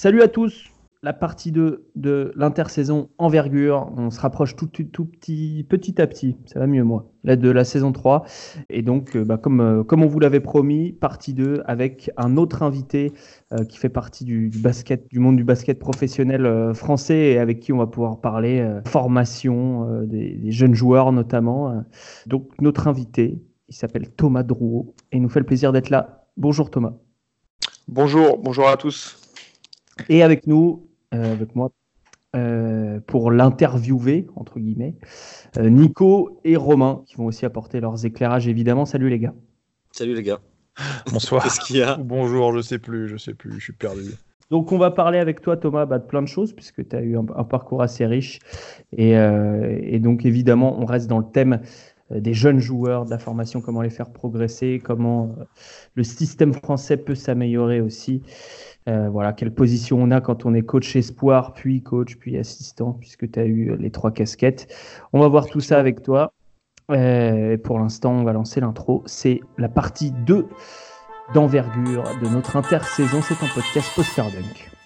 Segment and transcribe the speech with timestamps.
[0.00, 0.70] Salut à tous,
[1.02, 3.90] la partie 2 de l'intersaison envergure.
[3.96, 7.90] On se rapproche tout, petit, petit à petit, ça va mieux moi, de la saison
[7.90, 8.24] 3.
[8.70, 12.36] Et donc, euh, bah, comme, euh, comme on vous l'avait promis, partie 2 avec un
[12.36, 13.12] autre invité
[13.52, 17.72] euh, qui fait partie du, basket, du monde du basket professionnel français et avec qui
[17.72, 21.82] on va pouvoir parler formation des, des, jeunes joueurs notamment.
[22.28, 26.24] Donc, notre invité, il s'appelle Thomas Drouot et il nous fait le plaisir d'être là.
[26.36, 26.92] Bonjour Thomas.
[27.88, 29.27] Bonjour, bonjour à tous.
[30.08, 31.70] Et avec nous, euh, avec moi,
[32.36, 34.94] euh, pour l'interviewer, entre guillemets,
[35.56, 38.84] euh, Nico et Romain, qui vont aussi apporter leurs éclairages, évidemment.
[38.84, 39.34] Salut les gars.
[39.92, 40.40] Salut les gars.
[41.10, 41.42] Bonsoir.
[41.42, 41.96] Qu'est-ce qu'il y a?
[41.96, 44.12] Bonjour, je sais plus, je sais plus, je suis perdu.
[44.50, 47.02] Donc on va parler avec toi Thomas bah, de plein de choses puisque tu as
[47.02, 48.38] eu un, parcours assez riche
[48.96, 51.60] et, et, donc évidemment on reste dans le thème
[52.10, 55.34] des jeunes joueurs, de la formation, comment les faire progresser, comment
[55.94, 58.22] le système français peut s'améliorer aussi.
[58.88, 62.94] Euh, voilà, quelle position on a quand on est coach espoir, puis coach, puis assistant,
[62.94, 64.72] puisque tu as eu les trois casquettes.
[65.12, 66.32] On va voir tout ça avec toi.
[66.90, 69.02] Euh, pour l'instant, on va lancer l'intro.
[69.04, 70.48] C'est la partie 2
[71.34, 73.20] d'envergure de notre intersaison.
[73.20, 74.77] C'est un podcast Poster Dunk.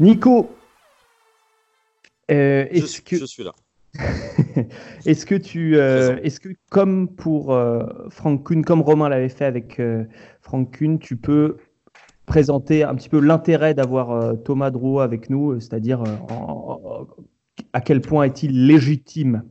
[0.00, 0.48] Nico,
[2.30, 3.52] euh, est-ce que je suis là.
[5.06, 9.46] Est-ce que tu, euh, est-ce que comme pour euh, Franck Kuhn, comme Romain l'avait fait
[9.46, 9.80] avec
[10.42, 11.56] Franck Kuhn, tu peux
[12.26, 16.04] présenter un petit peu l'intérêt d'avoir Thomas Drouot avec nous, c'est-à-dire
[17.72, 19.42] à quel point est-il légitime?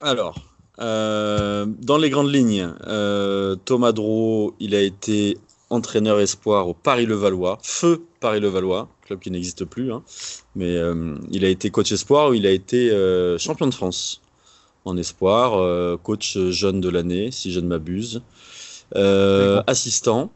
[0.00, 2.72] Alors, dans les grandes lignes,
[3.66, 5.36] Thomas Drouot, il a été
[5.68, 10.02] entraîneur espoir au Paris-Levallois, feu Paris-Levallois, club qui n'existe plus, hein.
[10.56, 14.20] mais euh, il a été coach espoir ou il a été euh, champion de France
[14.84, 18.22] en espoir, euh, coach jeune de l'année, si je ne m'abuse,
[19.66, 20.30] assistant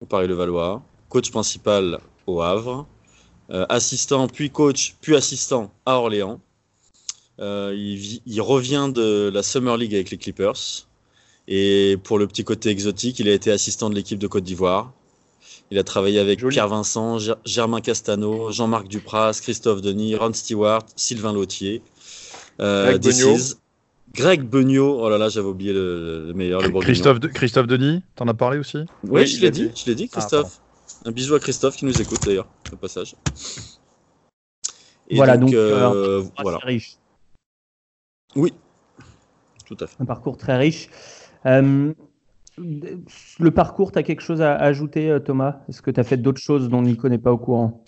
[0.00, 2.86] au Paris-Levallois, coach principal au Havre,
[3.48, 6.40] assistant puis coach puis assistant à Orléans.
[7.38, 10.86] Il, il, revient de la Summer League avec les Clippers.
[11.46, 14.92] Et pour le petit côté exotique, il a été assistant de l'équipe de Côte d'Ivoire.
[15.70, 21.32] Il a travaillé avec Pierre Vincent, Germain Castano, Jean-Marc Dupras, Christophe Denis, Ron Stewart, Sylvain
[21.32, 21.82] Lautier.
[22.60, 23.40] Euh, Greg
[24.14, 26.62] Greg Beugnot, oh là là, j'avais oublié le, meilleur.
[26.62, 28.78] Le Christophe, de, Christophe Denis, t'en as parlé aussi?
[29.02, 30.60] Oui, je l'ai dit, je l'ai dit, ah, Christophe.
[31.04, 33.16] Un bisou à Christophe qui nous écoute d'ailleurs, au passage.
[35.08, 36.58] Et voilà, donc, euh, euh voilà.
[36.58, 36.96] riche.
[38.36, 38.52] Oui,
[39.66, 39.96] tout à fait.
[40.00, 40.88] Un parcours très riche.
[41.46, 41.92] Euh,
[42.56, 45.60] le parcours, tu as quelque chose à ajouter, euh, Thomas?
[45.68, 47.82] Est-ce que tu as fait d'autres choses dont Nico n'est pas au courant?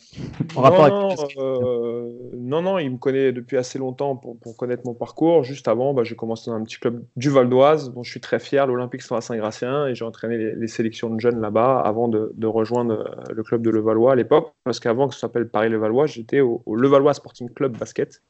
[1.39, 5.45] Euh, non, non, il me connaît depuis assez longtemps pour, connaître mon parcours.
[5.45, 8.21] Juste avant, bah, j'ai commencé dans un petit club du Val d'Oise, dont je suis
[8.21, 13.09] très fier, l'Olympique Saint-Gratien, et j'ai entraîné les, sélections de jeunes là-bas avant de, rejoindre
[13.33, 14.53] le club de Levallois à l'époque.
[14.65, 18.23] Parce qu'avant que ça s'appelle Paris-Levallois, j'étais au, au Levallois Sporting Club Basket,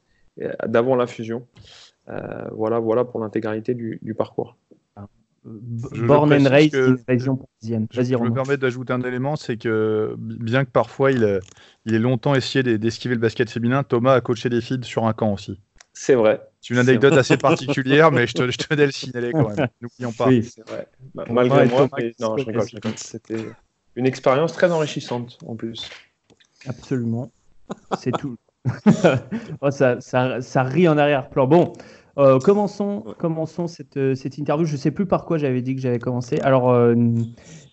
[0.67, 1.47] d'avant la fusion.
[2.51, 4.55] voilà, voilà pour l'intégralité du parcours.
[5.47, 7.87] Born and raised in région parisienne.
[7.91, 11.39] Je, me permets d'ajouter un élément, c'est que bien que parfois il,
[11.85, 15.13] il ait longtemps essayé d'esquiver le basket féminin, Thomas a coaché des filles sur un
[15.13, 15.59] camp aussi.
[15.93, 16.41] C'est vrai.
[16.61, 19.67] C'est une anecdote assez particulière, mais je, te, je tenais le signaler quand même.
[19.81, 20.27] N'oublions pas.
[20.27, 20.87] Oui, c'est vrai.
[21.15, 21.87] Bah, malgré moi,
[22.19, 23.45] non, je rigole, C'était
[23.95, 25.89] une expérience très enrichissante en plus.
[26.67, 27.31] Absolument.
[27.97, 28.37] C'est tout.
[29.61, 31.47] oh, ça, ça, ça, rit en arrière-plan.
[31.47, 31.73] Bon,
[32.17, 34.65] euh, commençons, commençons cette, euh, cette, interview.
[34.65, 36.39] Je ne sais plus par quoi j'avais dit que j'avais commencé.
[36.39, 36.95] Alors, euh,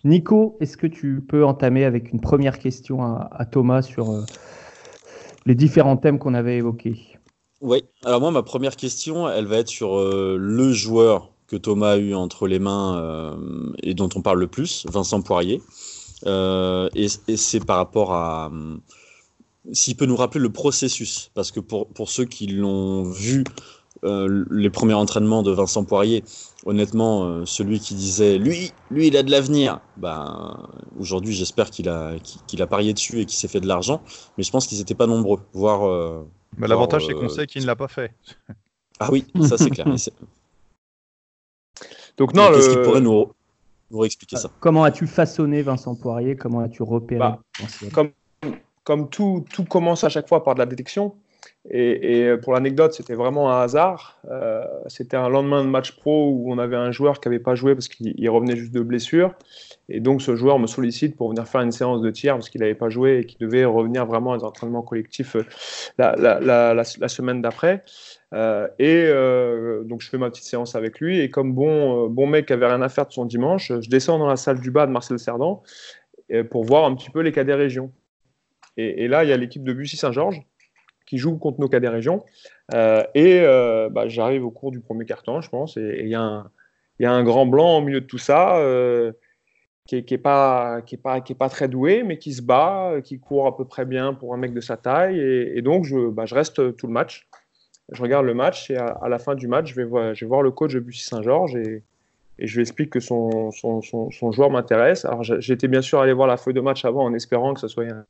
[0.03, 4.23] Nico, est-ce que tu peux entamer avec une première question à, Thomas sur
[5.45, 7.17] les différents thèmes qu'on avait évoqués?
[7.61, 11.97] Oui, alors moi, ma première question, elle va être sur le joueur que Thomas a
[11.97, 13.35] eu entre les mains
[13.81, 15.61] et dont on parle le plus, Vincent Poirier.
[16.27, 18.51] et, et c'est par rapport à
[19.71, 23.43] s'il peut nous rappeler le processus, parce que pour, pour ceux qui l'ont vu
[24.05, 26.23] euh, les premiers entraînements de Vincent Poirier,
[26.65, 30.69] honnêtement, euh, celui qui disait lui, lui, il a de l'avenir, ben,
[30.99, 32.13] aujourd'hui, j'espère qu'il a,
[32.47, 34.01] qu'il a parié dessus et qu'il s'est fait de l'argent,
[34.37, 35.39] mais je pense qu'ils n'étaient pas nombreux.
[35.53, 36.23] Voir, euh,
[36.59, 38.13] L'avantage, c'est qu'on sait qu'il ne l'a pas fait.
[38.97, 39.85] Ah oui, ça c'est clair.
[42.17, 43.33] Donc, non, qu'est-ce qui pourrait nous,
[43.91, 44.49] nous expliquer ça?
[44.61, 46.37] Comment as-tu façonné Vincent Poirier?
[46.37, 47.19] Comment as-tu repéré?
[47.19, 47.41] Bah,
[47.91, 48.11] Comme,
[48.85, 51.13] comme tout, tout commence à chaque fois par de la détection.
[51.71, 54.21] Et, pour l'anecdote, c'était vraiment un hasard.
[54.87, 57.73] c'était un lendemain de match pro où on avait un joueur qui n'avait pas joué
[57.73, 59.33] parce qu'il revenait juste de blessure.
[59.89, 62.61] Et donc ce joueur me sollicite pour venir faire une séance de tir parce qu'il
[62.61, 65.35] n'avait pas joué et qu'il devait revenir vraiment à des entraînements collectifs
[65.97, 67.83] la, la semaine d'après.
[68.33, 72.09] Euh, et euh, donc je fais ma petite séance avec lui et comme bon, euh,
[72.09, 74.59] bon mec qui avait rien à faire de son dimanche, je descends dans la salle
[74.59, 75.61] du bas de Marcel Cerdan
[76.49, 77.91] pour voir un petit peu les cadets régions.
[78.77, 80.41] Et, là, il y a l'équipe de Bussy-Saint-Georges
[81.05, 82.23] qui joue contre nos cadets régions.
[82.73, 83.41] et
[83.91, 87.45] bah, j'arrive au cours du premier carton, je pense, et il y, a un grand
[87.45, 88.59] blanc au milieu de tout ça
[89.85, 90.81] qui n'est pas,
[91.49, 94.53] très doué, mais qui se bat, qui court à peu près bien pour un mec
[94.53, 95.19] de sa taille.
[95.19, 97.27] Et, donc, je, bah, je reste tout le match
[97.91, 99.83] je regarde le match et à, la fin du match, je vais
[100.25, 101.83] voir, le coach de Bussy Saint-Georges et,
[102.37, 105.05] je lui explique que son, son, son, joueur m'intéresse.
[105.05, 107.69] Alors j'étais bien sûr allé voir la feuille de match avant en espérant que ce
[107.69, 108.05] soit un,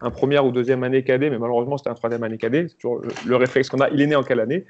[0.00, 2.66] un première ou deuxième année cadet, mais malheureusement c'était un troisième année cadet.
[2.68, 3.88] C'est toujours le, réflexe qu'on a.
[3.90, 4.64] Il est né en quelle année?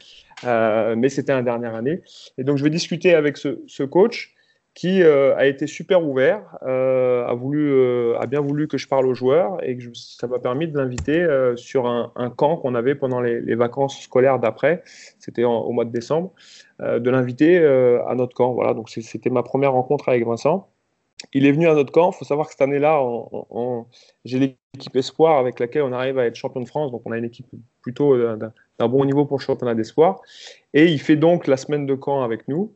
[0.44, 2.00] Euh, Mais c'était un dernière année.
[2.38, 4.34] Et donc je vais discuter avec ce, coach
[4.74, 9.06] qui euh, a été super ouvert, euh, a, voulu, a bien voulu que je parle
[9.06, 11.26] aux joueurs et que ça m'a permis de l'inviter
[11.56, 14.82] sur un, camp qu'on avait pendant les, vacances scolaires d'après,
[15.18, 16.32] c'était au mois de décembre,
[16.80, 18.52] de l'inviter à notre camp.
[18.52, 20.68] Voilà, donc c'était ma première rencontre avec Vincent.
[21.32, 22.10] Il est venu à notre camp.
[22.12, 23.02] Il faut savoir que cette année-là,
[24.24, 26.92] j'ai l'équipe Espoir avec laquelle on arrive à être champion de France.
[26.92, 27.46] Donc, on a une équipe
[27.82, 30.20] plutôt d'un bon niveau pour le championnat d'Espoir.
[30.74, 32.72] Et il fait donc la semaine de camp avec nous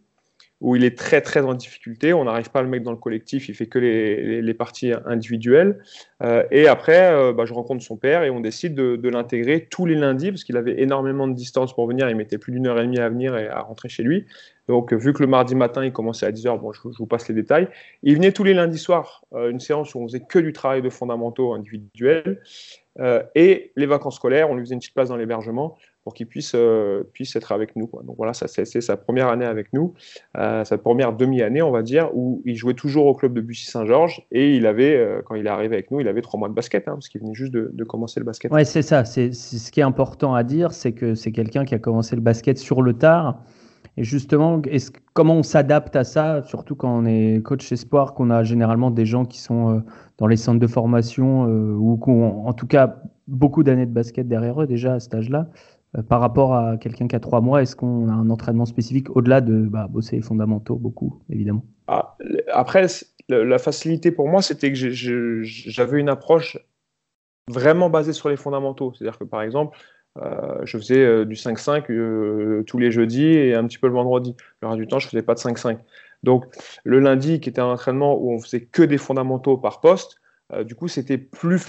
[0.63, 2.15] où il est très très en difficulté.
[2.15, 5.83] On n'arrive pas le mettre dans le collectif, il fait que les, parties individuelles.
[6.23, 9.87] Euh, et après, euh, bah, je rencontre son père et on décide de, l'intégrer tous
[9.87, 12.09] les lundis parce qu'il avait énormément de distance pour venir.
[12.09, 14.25] Il mettait plus d'une heure et demie à venir et à rentrer chez lui.
[14.69, 17.35] Donc, vu que le mardi matin, il commençait à 10h, bon, je, vous passe les
[17.35, 17.69] détails.
[18.03, 20.83] Il venait tous les lundis soirs, euh, une séance où on faisait que du travail
[20.83, 22.41] de fondamentaux individuels.
[23.35, 26.53] et les vacances scolaires, on lui faisait une petite place dans l'hébergement pour qu'il puisse,
[26.55, 27.89] euh, puisse être avec nous.
[28.05, 29.95] Donc voilà, c'est sa première année avec nous,
[30.37, 34.27] euh, sa première demi-année, on va dire, où il jouait toujours au club de Bussy-Saint-Georges
[34.33, 36.55] et il avait, euh, quand il est arrivé avec nous, il avait trois mois de
[36.55, 38.51] basket, hein, parce qu'il venait juste de, commencer le basket.
[38.53, 39.05] Ouais, c'est ça.
[39.05, 42.23] C'est ce qui est important à dire, c'est que c'est quelqu'un qui a commencé le
[42.23, 43.43] basket sur le tard.
[43.97, 44.61] Et justement,
[45.13, 49.05] comment on s'adapte à ça, surtout quand on est coach espoir, qu'on a généralement des
[49.05, 49.83] gens qui sont
[50.17, 54.27] dans les centres de formation ou qui ont en tout cas beaucoup d'années de basket
[54.29, 55.49] derrière eux déjà à cet âge-là.
[55.97, 59.15] Euh, par rapport à quelqu'un qui a trois mois, est-ce qu'on a un entraînement spécifique
[59.15, 61.65] au-delà de bah, bosser les fondamentaux beaucoup, évidemment?
[61.87, 62.17] Ah,
[62.53, 62.87] Après,
[63.29, 66.59] la facilité pour moi, c'était que j'avais une approche
[67.49, 68.93] vraiment basée sur les fondamentaux.
[68.95, 69.77] C'est-à-dire que par exemple,
[70.21, 74.37] euh, je faisais euh, du 5-5 tous les jeudis et un petit peu le vendredi.
[74.61, 75.79] Le reste du temps, je ne faisais pas de 5-5.
[76.23, 76.45] Donc
[76.85, 80.19] le lundi, qui était un entraînement où on faisait que des fondamentaux par poste,
[80.65, 81.65] du coup, c'était plus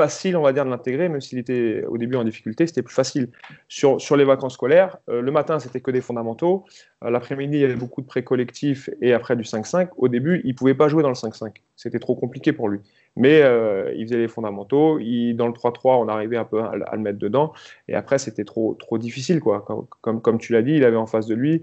[0.00, 2.94] facile, on va dire, de l'intégrer, même s'il était au début en difficulté, c'était plus
[2.94, 3.28] facile.
[3.68, 6.64] Sur, sur les vacances scolaires, euh, le matin, c'était que des fondamentaux.
[7.04, 9.88] Euh, l'après-midi, il y avait beaucoup de pré-collectifs et après du 5-5.
[9.98, 11.52] Au début, il ne pouvait pas jouer dans le 5-5.
[11.76, 12.80] C'était trop compliqué pour lui.
[13.14, 14.98] Mais euh, il faisait les fondamentaux.
[15.00, 17.52] Il, dans le 3-3, on arrivait un peu à, le mettre dedans.
[17.86, 19.40] Et après, c'était trop, trop difficile.
[19.40, 19.66] Quoi.
[20.00, 21.62] Comme, comme, tu l'as dit, il avait en face de lui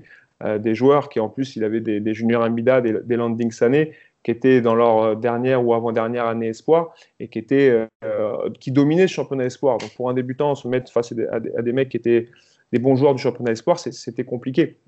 [0.59, 3.93] des joueurs qui, en plus, il avait des, juniors Ambida, des, des landings Sané,
[4.27, 8.73] qui étaient dans leur euh, dernière ou avant-dernière année espoir et qui, étaient, euh, qui
[8.73, 9.77] dominaient le championnat espoir.
[9.77, 12.27] Donc pour un débutant, se mettre face à des, mecs qui étaient
[12.73, 14.79] des bons joueurs du championnat espoir, c'était compliqué.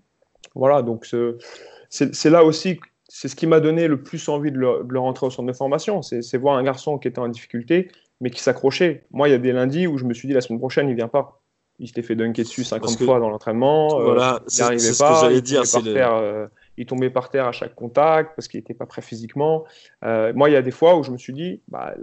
[0.55, 1.07] Voilà, donc
[1.89, 5.29] c'est là aussi, c'est ce qui m'a donné le plus envie de le, rentrer au
[5.29, 6.01] centre de formation.
[6.01, 7.87] C'est voir un garçon qui était en difficulté,
[8.19, 9.05] mais qui s'accrochait.
[9.11, 10.95] Moi, il y a des lundis où je me suis dit la semaine prochaine, il
[10.95, 11.41] vient pas.
[11.79, 14.01] Il s'était fait dunker dessus 50 fois dans l'entraînement.
[14.01, 15.15] Voilà, euh, il n'arrivait pas.
[15.15, 18.59] Ce que j'allais dire, c'est le il tombait par terre à chaque contact parce qu'il
[18.59, 19.65] n'était pas prêt physiquement.
[20.03, 21.93] Euh, moi, il y a des fois où je me suis dit, bah,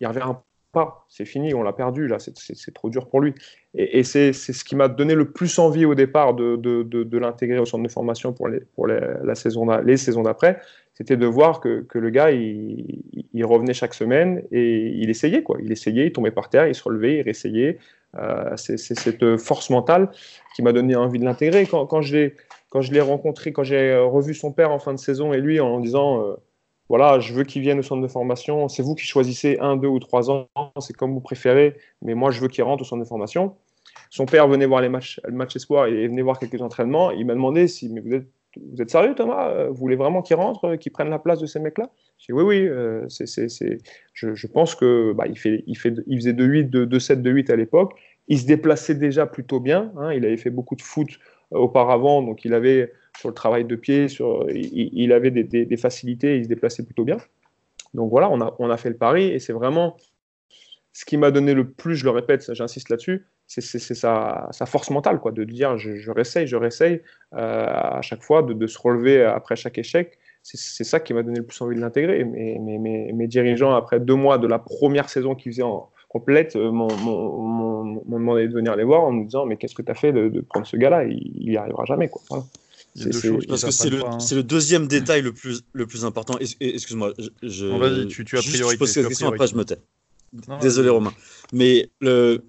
[0.00, 0.22] il revient
[0.70, 3.34] pas, c'est fini, on l'a perdu, là, c'est trop dur pour lui.
[3.74, 7.64] Et, c'est ce qui m'a donné le plus envie au départ de, de, l'intégrer au
[7.64, 10.60] centre de formation pour les, pour la saison, les saisons d'après,
[10.94, 13.02] c'était de voir que, que, le gars, il,
[13.32, 15.58] il, revenait chaque semaine et il essayait, quoi.
[15.60, 17.78] Il essayait, il tombait par terre, il se relevait, il réessayait.
[18.16, 20.10] Euh, c'est cette force mentale
[20.54, 21.66] qui m'a donné envie de l'intégrer.
[21.66, 22.34] Quand, quand je l'ai
[22.70, 25.40] quand je l'ai rencontré, quand j'ai euh, revu son père en fin de saison et
[25.40, 26.34] lui en disant euh,
[26.88, 29.88] voilà, je veux qu'il vienne au centre de formation, c'est vous qui choisissez un, deux
[29.88, 30.48] ou trois ans,
[30.80, 33.56] c'est comme vous préférez, mais moi je veux qu'il rentre au centre de formation.
[34.10, 37.10] Son père venait voir les matchs, le match espoir et venait voir quelques entraînements.
[37.10, 39.50] Il m'a demandé si mais vous êtes, vous êtes sérieux Thomas?
[39.50, 41.90] Euh, Vous voulez vraiment qu'il rentre, qu'il prenne la place de ces mecs-là?
[42.16, 43.78] J'ai dit oui, oui, c'est, c'est,
[44.14, 46.98] je, je, pense que bah, il, fait, il, fait, il faisait de 8, de, de
[46.98, 47.92] 7, de 8 à l'époque.
[48.28, 49.92] Il se déplaçait déjà plutôt bien.
[49.98, 51.08] Hein, il avait fait beaucoup de foot
[51.50, 56.44] auparavant, donc il avait sur le travail de pied, sur, il, avait des, facilités, il
[56.44, 57.18] se déplaçait plutôt bien.
[57.94, 59.96] Donc voilà, on a, on a fait le pari et c'est vraiment,
[60.92, 63.62] ce qui m'a donné le plus, je le répète, j'insiste là-dessus, c'est
[63.94, 67.00] sa, force mentale, quoi, de dire je, réessaye, je réessaye
[67.34, 70.18] euh, à chaque fois, de, se relever après chaque échec.
[70.42, 72.24] C'est ça qui m'a donné le plus envie de l'intégrer.
[72.24, 76.56] Mes, mes, mes, dirigeants, après deux mois de la première saison qu'ils faisaient en complète,
[76.56, 79.94] euh, m'ont demandé de venir les voir en me disant Mais qu'est-ce que tu as
[79.94, 81.04] fait de, de, prendre ce gars-là?
[81.04, 82.08] Il n'y arrivera jamais.
[82.08, 82.22] Quoi.
[82.28, 82.44] Voilà.
[83.48, 84.18] Parce que c'est le, hein.
[84.32, 86.36] le, deuxième détail le plus, le plus important.
[86.60, 87.12] Excuse-moi,
[87.42, 88.74] je, Vas-y, tu, tu as priorité.
[88.74, 89.78] Je pose cette question, après je me tais.
[90.60, 91.12] Désolé Romain.
[91.52, 92.42] Mais le,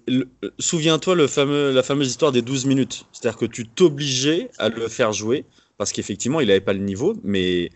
[0.58, 3.06] souviens-toi le fameux, la fameuse histoire des 12 minutes.
[3.12, 5.44] C'est-à-dire que tu t'obligeais à le faire jouer
[5.78, 7.16] parce qu'effectivement, il n'avait pas le niveau.
[7.22, 7.70] Mais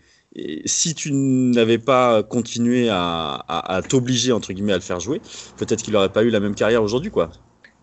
[0.65, 5.21] si tu n'avais pas continué à, à, à t'obliger, entre guillemets, à le faire jouer,
[5.57, 7.11] peut-être qu'il n'aurait pas eu la même carrière aujourd'hui.
[7.11, 7.29] quoi.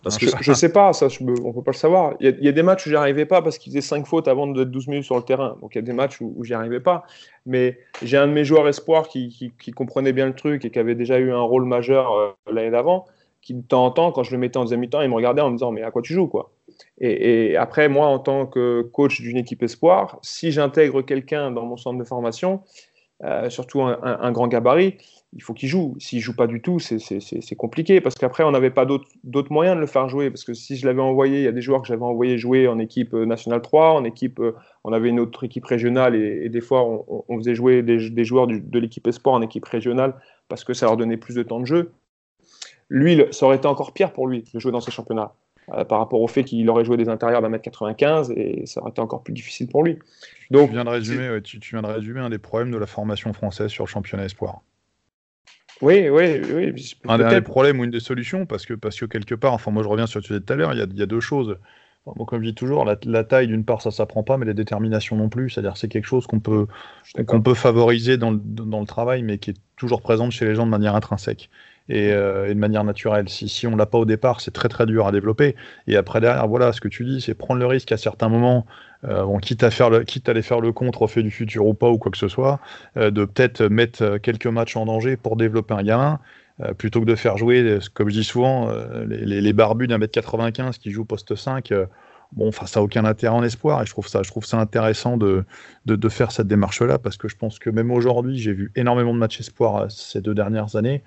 [0.02, 2.14] Parce que je, ne sais pas, ça, je, on peut pas le savoir.
[2.18, 4.48] Il y, a, des matchs où j'y arrivais pas parce qu'il faisait 5 fautes avant
[4.48, 5.56] d'être 12 minutes sur le terrain.
[5.60, 7.04] Donc il y a des matchs où, où j'y arrivais pas.
[7.46, 10.70] Mais j'ai un de mes joueurs espoirs qui, qui, qui, comprenait bien le truc et
[10.70, 13.04] qui avait déjà eu un rôle majeur euh, l'année d'avant,
[13.42, 15.40] qui de temps en temps, quand je le mettais en deuxième mi-temps, il me regardait
[15.40, 16.50] en me disant mais à quoi tu joues quoi?
[16.98, 21.76] Et, après, moi, en tant que coach d'une équipe espoir, si j'intègre quelqu'un dans mon
[21.76, 22.62] centre de formation,
[23.24, 24.96] euh, surtout un, grand gabarit,
[25.32, 25.94] il faut qu'il joue.
[25.98, 29.80] S'il joue pas du tout, c'est compliqué parce qu'après, on n'avait pas d'autres moyens de
[29.80, 30.30] le faire jouer.
[30.30, 32.66] Parce que si je l'avais envoyé, il y a des joueurs que j'avais envoyé jouer
[32.68, 36.48] en équipe euh, nationale 3, en équipe, euh, on avait une autre équipe régionale et,
[36.48, 40.14] des fois, on, faisait jouer des, joueurs de l'équipe Esport en équipe régionale
[40.48, 41.92] parce que ça leur donnait plus de temps de jeu.
[42.88, 45.32] Lui, ça aurait été encore pire pour lui de jouer dans ces championnats.
[45.74, 48.80] Euh, par rapport au fait qu'il aurait joué des intérieurs d'un mètre 95 et ça
[48.80, 49.98] aurait été encore plus difficile pour lui.
[50.50, 52.76] Donc, tu viens de résumer, ouais, tu, tu viens de résumer un des problèmes de
[52.76, 54.60] la formation française sur le championnat espoir.
[55.80, 56.94] Oui, oui, oui.
[57.08, 59.82] Un des problèmes ou une des solutions, parce que, parce que quelque part, enfin moi
[59.82, 61.02] je reviens sur ce que tu disais tout à l'heure, il y a, il y
[61.02, 61.58] a deux choses.
[62.04, 64.54] Bon, comme je dis toujours, la, la taille d'une part ça s'apprend pas, mais la
[64.54, 65.50] détermination non plus.
[65.50, 66.66] C'est-à-dire c'est quelque chose qu'on peut
[67.26, 70.54] qu'on peut favoriser dans le, dans le travail, mais qui est toujours présente chez les
[70.54, 71.48] gens de manière intrinsèque
[71.88, 73.28] et, euh, et de manière naturelle.
[73.28, 75.56] Si, si on l'a pas au départ, c'est très très dur à développer.
[75.86, 78.66] Et après derrière, voilà, ce que tu dis, c'est prendre le risque à certains moments
[79.04, 81.74] euh, quitte, à faire quitte à aller faire le contre au fait du futur ou
[81.74, 82.60] pas, ou quoi que ce soit,
[82.96, 86.20] euh, de peut-être mettre quelques matchs en danger pour développer un gamin,
[86.78, 88.70] plutôt que de faire jouer, comme je dis souvent,
[89.08, 91.72] les, les, barbus d'un mètre 95 qui jouent poste 5.
[91.72, 91.86] Euh,
[92.32, 94.58] bon, enfin, ça n'a aucun intérêt en espoir, et je trouve ça, je trouve ça
[94.58, 95.44] intéressant de,
[95.86, 99.12] de, de faire cette démarche-là, parce que je pense que même aujourd'hui, j'ai vu énormément
[99.12, 101.02] de matchs espoir ces deux dernières années.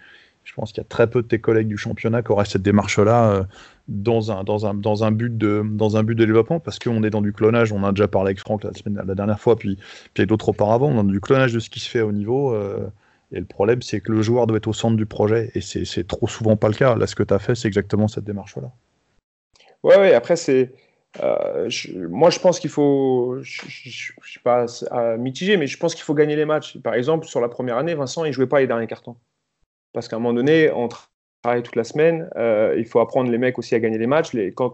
[0.45, 2.61] Je pense qu'il y a très peu de tes collègues du championnat qui auraient cette
[2.61, 3.43] démarche-là euh,
[3.87, 8.29] dans, un, but de, développement, parce qu'on est dans du clonage, on a déjà parlé
[8.29, 9.77] avec Franck la, semaine, dernière fois, puis,
[10.13, 12.53] puis d'autres auparavant, on est dans du clonage de ce qui se fait au niveau.
[12.53, 12.87] Euh,
[13.31, 16.07] et le problème, c'est que le joueur doit être au centre du projet, et c'est
[16.07, 16.95] trop souvent pas le cas.
[16.95, 18.71] Là, ce que tu as fait, c'est exactement cette démarche-là.
[19.83, 20.73] Ouais, après, c'est.
[21.23, 21.69] Euh,
[22.09, 23.37] moi, je pense qu'il faut.
[23.41, 26.77] Je ne suis pas à mitiger, mais je pense qu'il faut gagner les matchs.
[26.77, 29.15] Par exemple, sur la première année, Vincent, il jouait pas les derniers cartons.
[29.95, 30.89] Parce qu'à un moment donné, on
[31.41, 32.29] travaille toute la semaine.
[32.35, 34.35] Euh, il faut apprendre les mecs aussi à gagner les matchs.
[34.55, 34.71] Quand,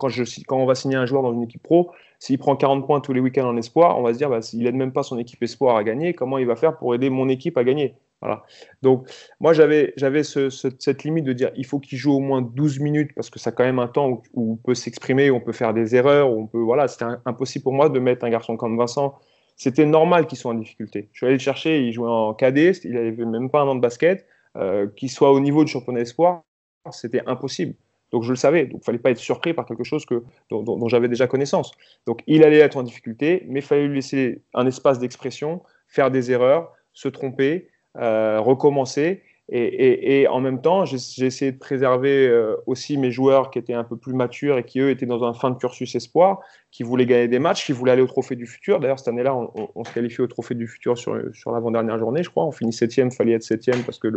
[0.49, 3.19] on va signer un joueur dans une équipe pro, s'il prend 40 points tous les
[3.19, 5.77] week-ends en espoir, on va se dire, bah, s'il aide même pas son équipe espoir
[5.77, 7.93] à gagner, comment il va faire pour aider mon équipe à gagner?
[8.19, 8.43] Voilà.
[8.81, 9.07] Donc,
[9.39, 12.41] moi, j'avais, j'avais ce, ce, cette limite de dire il faut qu'il joue au moins
[12.41, 15.39] 12 minutes parce que a quand même un temps où, on peut s'exprimer, où on
[15.39, 16.59] peut faire des erreurs, on peut.
[16.59, 19.19] Voilà, c'était impossible pour moi de mettre un garçon comme Vincent.
[19.55, 21.09] C'était normal qu'il soit en difficulté.
[21.13, 23.75] Je suis allé le chercher, il jouait en cadet, il n'avait même pas un an
[23.75, 24.25] de basket.
[24.57, 26.43] Euh, qu'il soit au niveau du championnat espoir,
[26.91, 27.73] c'était impossible.
[28.11, 30.87] Donc je le savais, donc il fallait pas être surpris par quelque chose que, dont,
[30.89, 31.71] j'avais déjà connaissance.
[32.05, 36.11] Donc il allait être en difficulté, mais il fallait lui laisser un espace d'expression, faire
[36.11, 39.23] des erreurs, se tromper, euh, recommencer.
[39.53, 43.83] Et, en même temps, j'ai essayé de préserver euh, aussi mes joueurs qui étaient un
[43.83, 46.39] peu plus matures et qui, eux, étaient dans un fin de cursus espoir,
[46.71, 48.79] qui voulaient gagner des matchs, qui voulaient aller au Trophée du Futur.
[48.79, 51.99] D'ailleurs, cette année-là, on, on, on, se qualifie au Trophée du Futur sur, sur l'avant-dernière
[51.99, 52.45] journée, je crois.
[52.45, 54.07] On finit septième, fallait être septième parce que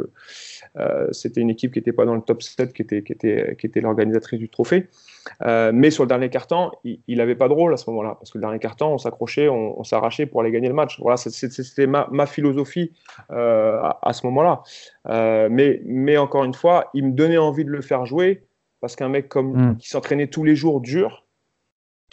[0.77, 3.57] euh, c'était une équipe qui n'était pas dans le top 7, qui était, qui était,
[3.59, 4.87] qui était l'organisatrice du trophée.
[5.43, 8.31] Euh, mais sur le dernier carton, il n'avait pas de rôle à ce moment-là, parce
[8.31, 11.01] que le dernier carton, on s'accrochait, on, on s'arrachait pour aller gagner le match.
[11.01, 12.93] Voilà, c'était ma, ma, philosophie
[13.33, 14.63] euh, à, à, ce moment-là.
[15.49, 18.45] Mais, mais encore une fois, il me donnait envie de le faire jouer,
[18.81, 19.77] parce qu'un mec comme mm.
[19.79, 21.24] qui s'entraînait tous les jours dur,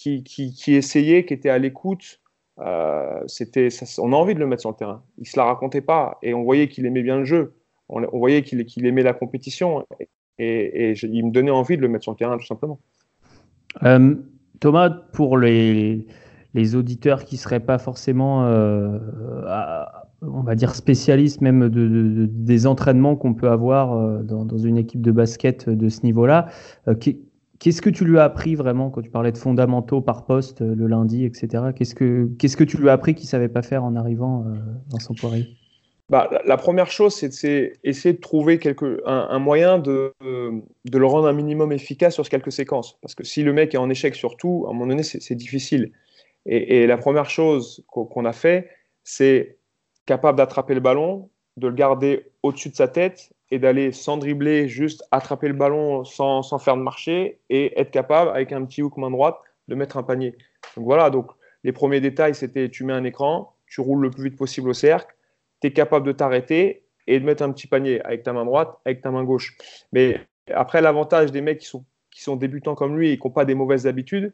[0.02, 2.20] qui, essayait, qui était à l'écoute,
[2.60, 3.26] euh,
[4.00, 5.04] on a envie de le mettre sur le terrain.
[5.18, 7.54] Il se la racontait pas, et on voyait qu'il aimait bien le jeu,
[7.90, 9.86] on, voyait qu'il qu aimait la compétition,
[10.40, 12.80] et, il me donnait envie de le mettre sur le terrain, tout simplement.
[13.84, 14.16] Euh,
[14.60, 16.08] Thomas, pour les,
[16.76, 18.98] auditeurs qui ne seraient pas forcément, euh,
[20.22, 25.02] on va dire, spécialistes même de, de, des entraînements qu'on peut avoir dans, une équipe
[25.02, 26.48] de basket de ce niveau-là,
[27.62, 30.76] qu'est-ce que tu lui as appris vraiment quand tu parlais de fondamentaux par poste euh,
[30.76, 31.66] le lundi, etc.
[31.76, 34.46] Qu'est-ce que, qu'est-ce que tu lui as appris qu'il ne savait pas faire en arrivant
[34.90, 35.48] dans son poirier?
[36.10, 41.28] Bah, la première chose, c'est essayer de trouver quelque, un, moyen de, de, le rendre
[41.28, 42.98] un minimum efficace sur quelques séquences.
[43.02, 45.36] Parce que si le mec est en échec sur tout, à un moment donné, c'est
[45.36, 45.94] difficile.
[46.46, 48.70] Et, la première chose qu'on a fait,
[49.06, 49.58] c'est
[50.06, 54.68] capable d'attraper le ballon, de le garder au-dessus de sa tête et d'aller sans dribbler,
[54.68, 58.82] juste attraper le ballon sans, sans, faire de marché et être capable, avec un petit
[58.82, 60.36] hook main droite, de mettre un panier.
[60.76, 61.28] Donc voilà, donc
[61.64, 64.74] les premiers détails, c'était tu mets un écran, tu roules le plus vite possible au
[64.74, 65.14] cercle,
[65.62, 68.78] tu es capable de t'arrêter et de mettre un petit panier avec ta main droite,
[68.86, 69.58] avec ta main gauche.
[69.92, 70.22] Mais
[70.54, 73.46] après, l'avantage des mecs qui sont, qui sont débutants comme lui et qui n'ont pas
[73.46, 74.34] des mauvaises habitudes,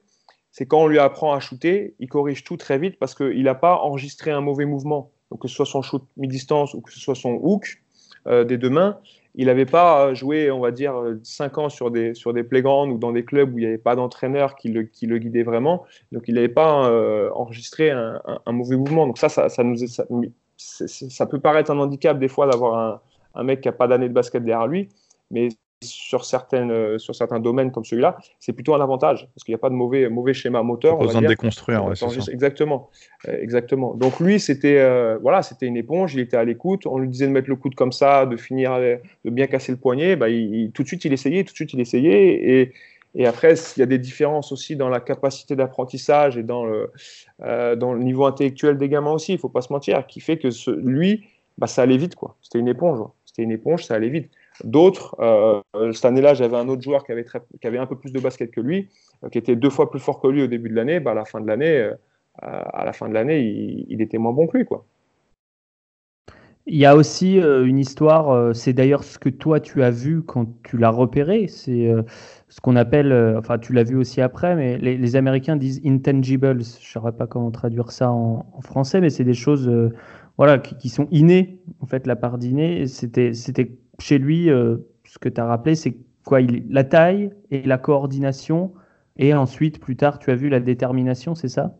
[0.51, 3.55] c'est quand on lui apprend à shooter, il corrige tout très vite parce qu'il n'a
[3.55, 5.11] pas enregistré un mauvais mouvement.
[5.29, 7.81] Donc que ce soit son shoot mi-distance ou que ce soit son hook
[8.27, 8.97] des deux mains,
[9.37, 12.97] il n'avait pas joué, on va dire, 5 ans sur des, sur des playgrounds ou
[12.97, 15.85] dans des clubs où il n'y avait pas d'entraîneur qui le, qui le guidait vraiment.
[16.11, 19.05] Donc il n'avait pas euh, enregistré un, mauvais mouvement.
[19.05, 23.01] Donc ça, ça peut paraître un handicap des fois d'avoir un,
[23.35, 24.89] un, mec qui n'a pas d'année de basket derrière lui,
[25.29, 25.49] mais
[25.83, 29.57] sur, certaines, euh, sur certains domaines comme celui-là, c'est plutôt un avantage parce qu'il n'y
[29.57, 30.97] a pas de mauvais, mauvais schéma moteur.
[30.97, 31.85] Pas besoin de déconstruire.
[31.85, 31.93] Ouais,
[32.31, 32.89] exactement,
[33.27, 33.93] euh, exactement.
[33.93, 36.15] Donc lui, c'était euh, voilà, c'était une éponge.
[36.15, 36.87] Il était à l'écoute.
[36.87, 39.77] On lui disait de mettre le coude comme ça, de finir, de bien casser le
[39.77, 40.15] poignet.
[40.15, 42.61] Bah, il, tout de suite, il essayait, tout de suite, il essayait.
[42.61, 42.73] Et,
[43.15, 46.91] et après, il y a des différences aussi dans la capacité d'apprentissage et dans le,
[47.41, 50.19] euh, dans le niveau intellectuel des gamins aussi, il ne faut pas se mentir, qui
[50.19, 51.25] fait que ce, lui,
[51.57, 52.15] bah, ça allait vite.
[52.15, 52.35] quoi.
[52.41, 52.99] C'était une éponge.
[53.25, 54.29] C'était une éponge, ça allait vite.
[54.63, 55.61] D'autres, euh,
[55.93, 58.89] cette année-là, j'avais un autre joueur qui avait, un peu plus de basket que lui,
[59.23, 60.99] euh, qui était deux fois plus fort que lui au début de l'année.
[60.99, 61.91] Bah, à la fin de l'année,
[62.39, 63.41] à la fin de l'année,
[63.87, 64.65] il, était moins bon que lui.
[64.65, 64.85] Quoi.
[66.65, 70.47] Il y a aussi une histoire, c'est d'ailleurs ce que toi tu as vu quand
[70.63, 71.89] tu l'as repéré, c'est
[72.49, 76.47] ce qu'on appelle, euh, enfin tu l'as vu aussi après, mais les, Américains disent intangibles.
[76.47, 79.93] Je ne saurais pas comment traduire ça en, français, mais c'est des choses euh,
[80.37, 82.87] voilà, qui, sont innées, en fait, la part d'inné.
[82.87, 83.31] C'était
[83.99, 86.39] chez lui, euh, ce que tu as rappelé, c'est quoi
[86.69, 88.73] La taille et la coordination,
[89.17, 91.75] et ensuite, plus tard, tu as vu la détermination, c'est ça?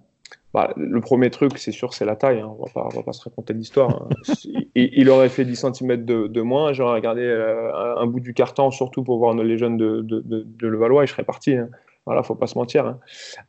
[0.54, 2.40] Bah, le premier truc, c'est sûr, c'est la taille.
[2.40, 2.56] Hein.
[2.58, 4.08] On ne va pas se raconter l'histoire.
[4.10, 4.34] Hein.
[4.76, 6.74] il, aurait fait 10 cm de, moins.
[6.74, 11.08] J'aurais regardé euh, un, bout du carton, surtout pour voir les jeunes de, Levallois, et
[11.08, 11.54] je serais parti.
[11.54, 11.70] Hein.
[12.06, 12.88] Voilà, faut pas se mentir.
[12.88, 13.00] Hein.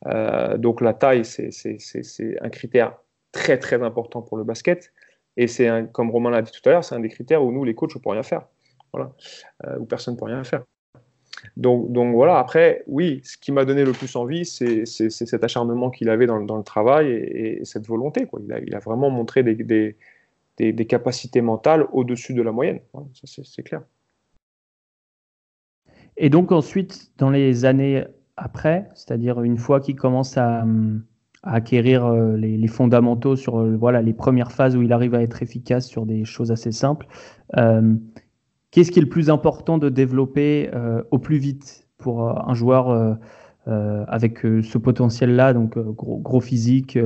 [0.06, 1.48] Euh, donc la taille, c'est
[2.42, 2.98] un critère
[3.32, 4.92] très très important pour le basket.
[5.36, 7.62] Et c'est comme Romain l'a dit tout à l'heure, c'est un des critères où nous,
[7.64, 8.42] les coachs, on peut rien faire.
[8.92, 9.12] Voilà.
[9.66, 10.64] Euh, où personne ne peut rien faire.
[11.56, 15.90] Donc, donc, voilà, après, oui, ce qui m'a donné le plus envie, c'est cet acharnement
[15.90, 18.26] qu'il avait dans, le travail et, cette volonté.
[18.66, 19.94] Il, a, vraiment montré des,
[20.56, 22.80] des, capacités mentales au-dessus de la moyenne.
[23.24, 23.82] c'est clair.
[26.16, 28.04] Et donc ensuite, dans les années
[28.36, 30.64] après, c'est-à-dire une fois qu'il commence à,
[31.44, 35.86] acquérir euh, les, fondamentaux sur voilà, les premières phases où il arrive à être efficace
[35.86, 37.06] sur des choses assez simples,
[37.56, 37.94] euh,
[38.78, 42.54] Qu'est-ce qui est le plus important de développer euh, au plus vite pour euh, un
[42.54, 46.96] joueur euh, avec ce potentiel-là, donc gros, gros, physique,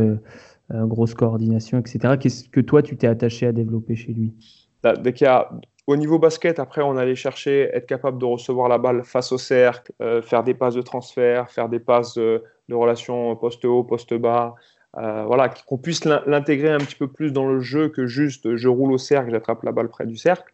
[0.71, 2.17] grosse coordination, etc.
[2.21, 4.35] Qu'est-ce que toi, tu t'es attaché à développer chez lui?
[4.83, 5.51] Bah, Dès y a
[5.87, 9.39] au niveau basket, après, on allait chercher être capable de recevoir la balle face au
[9.39, 14.13] cercle, faire des passes de transfert, faire des passes de, de relation poste haut, poste
[14.13, 14.57] bas.
[14.93, 18.93] voilà, qu'on puisse l'intégrer un petit peu plus dans le jeu que juste je roule
[18.93, 20.52] au cercle, j'attrape la balle près du cercle.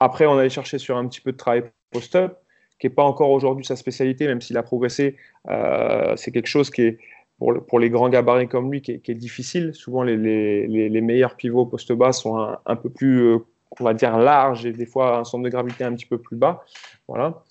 [0.00, 2.38] Après, on allait chercher sur un petit peu de travail post-up,
[2.78, 5.16] qui n'est pas encore aujourd'hui sa spécialité, même s'il a progressé.
[5.50, 6.98] Euh, c'est quelque chose qui est,
[7.38, 9.74] pour, les grands gabarits comme lui, qui est, difficile.
[9.74, 13.38] Souvent, les, meilleurs pivots post-bas sont un, peu plus, euh,
[13.78, 16.36] on va dire, larges et des fois un centre de gravité un petit peu plus
[16.36, 16.64] bas.
[17.06, 17.42] Voilà.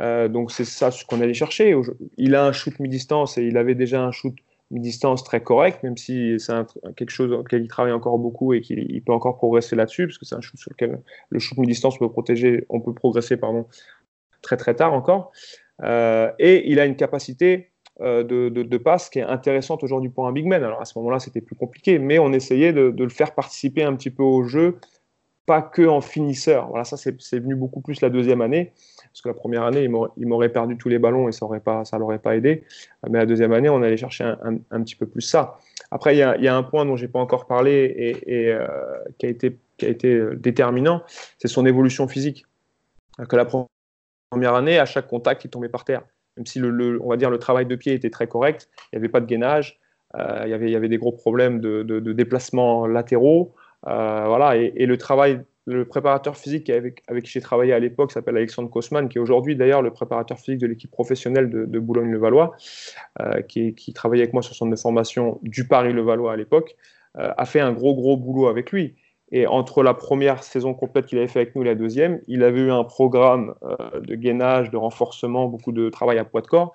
[0.00, 1.74] Euh, donc, c'est ça ce qu'on allait chercher.
[2.16, 4.34] Il a un shoot mi-distance et il avait déjà un shoot
[4.80, 6.52] distance très correcte, même si c'est
[6.96, 10.24] quelque chose auquel il travaille encore beaucoup et qu'il peut encore progresser là-dessus, parce que
[10.24, 13.66] c'est un shoot sur lequel le shoot mi-distance peut protéger, on peut progresser pardon,
[14.42, 15.32] très très tard encore.
[15.82, 20.26] Euh, et il a une capacité euh, de, de, passe qui est intéressante aujourd'hui pour
[20.26, 20.62] un big man.
[20.62, 23.82] Alors à ce moment-là, c'était plus compliqué, mais on essayait de, de, le faire participer
[23.82, 24.78] un petit peu au jeu,
[25.46, 26.68] pas que en finisseur.
[26.68, 28.72] Voilà, ça c'est venu beaucoup plus la deuxième année
[29.14, 32.18] parce que la première année, il m'aurait perdu tous les ballons et ça ne l'aurait
[32.18, 32.64] pas aidé.
[33.08, 35.60] Mais la deuxième année, on allait chercher un, petit peu plus ça.
[35.92, 38.66] Après, il y a, un point dont j'ai pas encore parlé et, euh,
[39.18, 41.04] qui, a été, euh, déterminant,
[41.38, 42.44] c'est son évolution physique.
[43.28, 46.02] Que la première année, à chaque contact, il tombait par terre.
[46.36, 48.98] Même si le, on va dire le travail de pied était très correct, il n'y
[48.98, 49.78] avait pas de gainage,
[50.16, 53.54] euh, il, y avait, des gros problèmes de, de, déplacements latéraux.
[53.84, 58.68] voilà, et, le travail le préparateur physique avec, qui j'ai travaillé à l'époque s'appelle Alexandre
[58.68, 62.54] Kosman, qui est aujourd'hui d'ailleurs le préparateur physique de l'équipe professionnelle de, Boulogne-le-Valois,
[63.20, 66.76] euh, qui, qui, travaillait avec moi sur son de formation du Paris-le-Valois à l'époque,
[67.18, 68.96] euh, a fait un gros gros boulot avec lui.
[69.30, 72.42] Et entre la première saison complète qu'il avait fait avec nous et la deuxième, il
[72.42, 76.46] avait eu un programme euh, de gainage, de renforcement, beaucoup de travail à poids de
[76.46, 76.74] corps.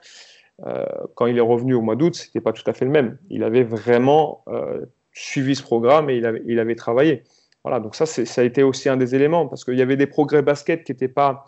[0.66, 2.92] Euh, quand il est revenu au mois d'août, ce n'était pas tout à fait le
[2.92, 3.18] même.
[3.30, 4.44] Il avait vraiment
[5.14, 7.24] suivi ce programme et il avait travaillé.
[7.64, 10.08] Voilà, donc ça, ça a été aussi un des éléments, parce qu'il y avait des
[10.08, 11.46] progrès basket qui n'étaient pas,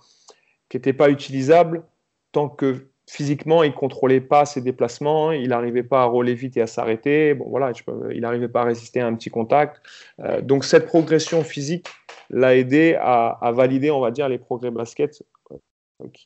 [0.97, 1.83] pas utilisables
[2.31, 6.61] tant que physiquement, il contrôlait pas ses déplacements, il n'arrivait pas à rouler vite et
[6.61, 7.33] à s'arrêter.
[7.33, 7.73] Bon, voilà,
[8.11, 9.81] il n'arrivait pas à résister à un petit contact.
[10.19, 11.87] Euh, donc cette progression physique
[12.29, 15.57] l'a aidé à, valider, on va dire, les progrès basket euh,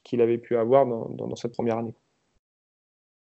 [0.04, 1.96] qu'il avait pu avoir dans, cette première année.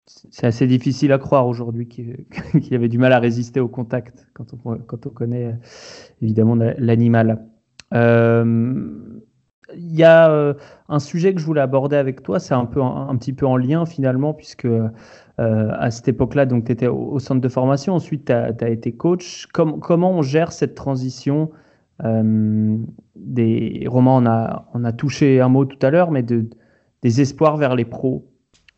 [0.08, 1.88] C'est assez difficile à croire aujourd'hui
[2.62, 5.54] qu'il avait du mal à résister au contact quand on, quand on connaît euh,
[6.22, 7.46] évidemment l'animal.
[7.94, 8.90] Euh,
[9.76, 10.54] il y a euh,
[10.88, 13.58] un sujet que je voulais aborder avec toi, c'est un, peu, un, petit peu en
[13.58, 14.68] lien finalement, puisque
[15.38, 19.46] à cette époque-là, tu étais au, centre de formation, ensuite tu as, été coach.
[19.48, 21.52] comment on gère cette transition
[22.04, 22.78] euh,
[23.16, 26.48] des romans on a, on a touché un mot tout à l'heure, mais de,
[27.02, 28.28] des espoirs vers les pros,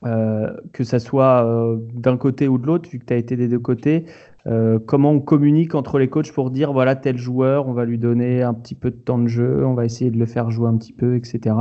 [0.02, 3.60] que ça soit d'un côté ou de l'autre, vu que tu as été des deux
[3.60, 4.06] côtés.
[4.48, 7.98] Euh, comment on communique entre les coachs pour dire voilà tel joueur, on va lui
[7.98, 10.70] donner un petit peu de temps de jeu, on va essayer de le faire jouer
[10.70, 11.56] un petit peu, etc.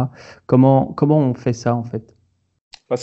[0.47, 2.17] Comment, comment on fait ça en fait?
[2.89, 2.97] Bah,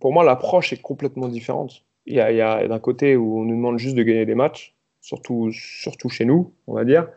[0.00, 1.84] Pour moi, l'approche est complètement différente.
[2.06, 5.50] Il y a, d'un côté où on nous demande juste de gagner des matchs, surtout,
[5.52, 7.08] surtout chez nous, on va dire,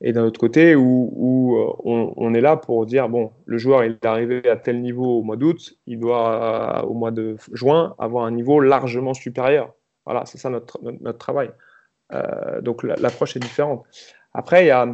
[0.00, 3.92] et d'un autre côté où, euh, on, est là pour dire bon, le joueur il
[3.92, 8.24] est arrivé à tel niveau au mois d'août, il doit au mois de juin avoir
[8.24, 9.74] un niveau largement supérieur.
[10.04, 11.50] Voilà, c'est ça notre, notre, travail.
[12.12, 13.84] Euh, donc l'approche est différente.
[14.34, 14.86] Après, il y a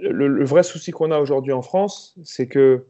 [0.00, 2.86] le, vrai souci qu'on a aujourd'hui en France, c'est que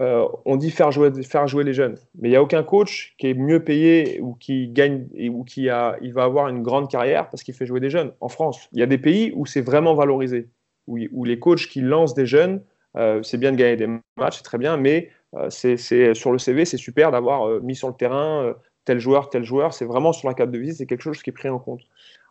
[0.00, 3.14] euh, on dit faire jouer, faire jouer les jeunes, mais il n'y a aucun coach
[3.18, 6.88] qui est mieux payé ou qui gagne ou qui a, il va avoir une grande
[6.88, 8.12] carrière parce qu'il fait jouer des jeunes.
[8.20, 10.48] En France, il y a des pays où c'est vraiment valorisé,
[10.86, 12.62] où, les coachs qui lancent des jeunes,
[12.96, 15.10] euh, c'est bien de gagner des matchs, c'est très bien, mais
[15.50, 15.76] c'est
[16.14, 18.54] sur le CV, c'est super d'avoir mis sur le terrain
[18.88, 21.28] tel joueur, tel joueur, c'est vraiment sur la carte de visite, c'est quelque chose qui
[21.28, 21.82] est pris en compte.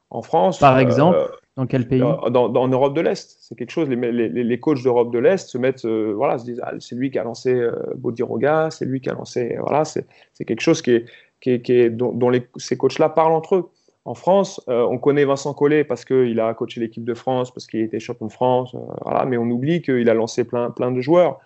[0.09, 0.59] En France.
[0.59, 1.17] Par euh, exemple,
[1.55, 3.37] dans quel pays dans, En Europe de l'Est.
[3.41, 6.61] C'est quelque chose, les, les, coachs d'Europe de l'Est se mettent, euh, voilà, se disent,
[6.63, 10.05] ah, c'est lui qui a lancé euh, Bodiroga, c'est lui qui a lancé, voilà, c'est
[10.45, 11.05] quelque chose qui est,
[11.41, 13.69] qui est, qui est dont, les, ces coachs-là parlent entre eux.
[14.05, 17.81] En France, on connaît Vincent Collet parce qu'il a coaché l'équipe de France, parce qu'il
[17.81, 21.41] était champion de France, voilà, mais on oublie qu'il a lancé plein, plein de joueurs.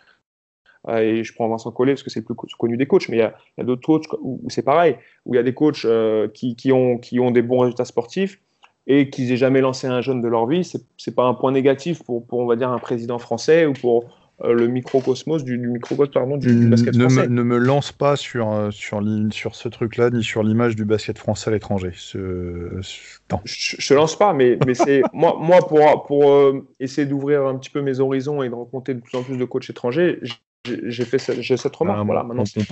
[0.88, 3.18] Euh, et je prends Vincent Collet parce que c'est le plus connu des coachs, mais
[3.18, 6.28] il y a, d'autres coachs où, c'est pareil, où il y a des coachs euh,
[6.28, 8.40] qui, qui, ont, qui ont des bons résultats sportifs
[8.88, 10.64] et qui n'aient jamais lancé un jeune de leur vie.
[10.64, 13.74] Ce n'est pas un point négatif pour, pour, on va dire, un président français ou
[13.74, 14.06] pour
[14.44, 17.28] euh, le microcosmos du, du microcosmos pardon, du, du basket ne français.
[17.28, 21.20] Me, ne me lance pas sur, sur, sur ce truc-là, ni sur l'image du basket
[21.20, 21.92] français à l'étranger.
[21.96, 22.82] Ce...
[23.46, 27.70] Je ne lance pas, mais, mais c'est moi, moi, pour, pour essayer d'ouvrir un petit
[27.70, 30.20] peu mes horizons et de rencontrer de plus en plus de coachs étrangers,
[30.66, 32.00] j'ai fait cette, cette remarque.
[32.02, 32.28] Ah, voilà,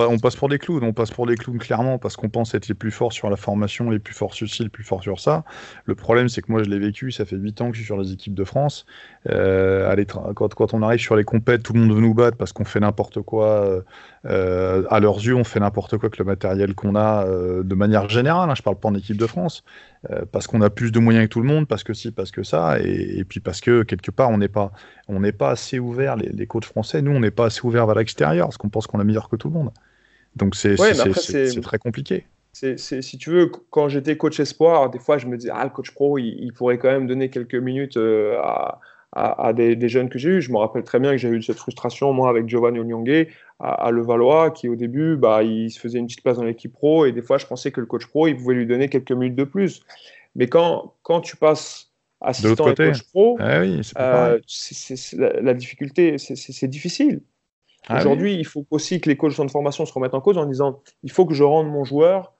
[0.10, 2.68] on, passe pour des clowns, on passe pour des clowns clairement parce qu'on pense être
[2.68, 5.20] les plus forts sur la formation, les plus forts sur ci, les plus forts sur
[5.20, 5.44] ça.
[5.86, 7.12] Le problème, c'est que moi, je l'ai vécu.
[7.12, 8.86] Ça fait 8 ans que je suis sur les équipes de France.
[9.30, 12.54] Euh, quand, quand, on arrive sur les compètes, tout le monde veut nous battre parce
[12.54, 13.48] qu'on fait n'importe quoi.
[13.48, 13.82] Euh,
[14.26, 18.10] euh, à leurs yeux, on fait n'importe quoi que le matériel qu'on a de manière
[18.10, 18.50] générale.
[18.50, 19.64] Hein, je parle pas en équipe de France.
[20.10, 22.32] Euh, parce qu'on a plus de moyens que tout le monde, parce que si, parce
[22.32, 24.72] que ça, et, puis parce que quelque part on n'est pas,
[25.10, 26.16] on n'est pas assez ouvert.
[26.16, 28.88] Les, les, coachs français, nous, on n'est pas assez ouvert vers l'extérieur, parce qu'on pense
[28.88, 29.72] qu'on est meilleur que tout le monde.
[30.38, 30.76] Donc c'est
[31.62, 32.28] très compliqué.
[32.54, 35.92] si tu veux, quand j'étais coach espoir, des fois je me disais, ah, le coach
[35.92, 38.38] pro, il, pourrait quand même donner quelques minutes euh,
[39.12, 40.42] à, à, des, jeunes que j'ai eus.
[40.42, 43.28] Je me rappelle très bien que j'ai eu cette frustration, moi, avec Giovanni Onyongue
[43.60, 46.72] à, à Levallois, qui au début, bah, il se faisait une petite place dans l'équipe
[46.72, 49.12] pro, et des fois, je pensais que le coach pro, il pouvait lui donner quelques
[49.12, 49.82] minutes de plus.
[50.36, 51.92] Mais quand, quand tu passes
[52.22, 54.40] assistant et coach pro, ah oui, euh,
[55.18, 57.22] la, difficulté, c'est difficile.
[57.88, 60.46] Ah Aujourd'hui, il faut aussi que les coachs de formation se remettent en cause en
[60.46, 62.34] disant il faut que je rende mon joueur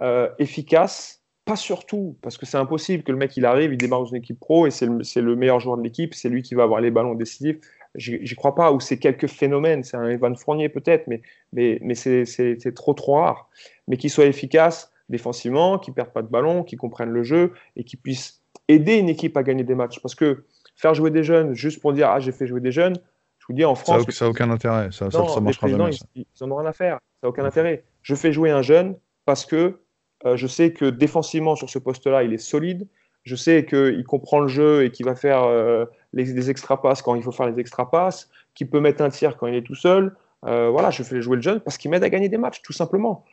[0.00, 4.00] euh, efficace pas surtout, parce que c'est impossible que le mec il arrive, il démarre
[4.00, 6.62] dans une équipe pro et c'est le, meilleur joueur de l'équipe, c'est lui qui va
[6.62, 7.58] avoir les ballons décisifs.
[7.96, 11.94] J'y crois pas, ou c'est quelques phénomènes, c'est un Evan Fournier peut-être, mais, mais, mais
[11.94, 13.48] c'est trop trop rare.
[13.86, 17.52] Mais qu'il soit efficace défensivement, qu'il ne perde pas de ballon, qu'il comprenne le jeu
[17.76, 20.00] et qu'il puisse aider une équipe à gagner des matchs.
[20.00, 22.96] Parce que faire jouer des jeunes juste pour dire ah j'ai fait jouer des jeunes,
[23.38, 24.02] je vous dis en France.
[24.10, 25.90] Ça n'a aucun intérêt, ça, ça, ça marchera jamais.
[26.16, 27.84] Ils, ils, en ont rien à faire, ça n'a aucun intérêt.
[28.02, 29.78] Je fais jouer un jeune parce que
[30.26, 32.86] euh, je sais que défensivement sur ce poste-là, il est solide.
[33.24, 37.02] Je sais qu'il comprend le jeu et qu'il va faire euh, les, des extra passes
[37.02, 39.62] quand il faut faire les extra passes, qu'il peut mettre un tir quand il est
[39.62, 40.14] tout seul.
[40.46, 42.72] Euh, voilà, je fais jouer le jeune parce qu'il m'aide à gagner des matchs, tout
[42.72, 43.24] simplement.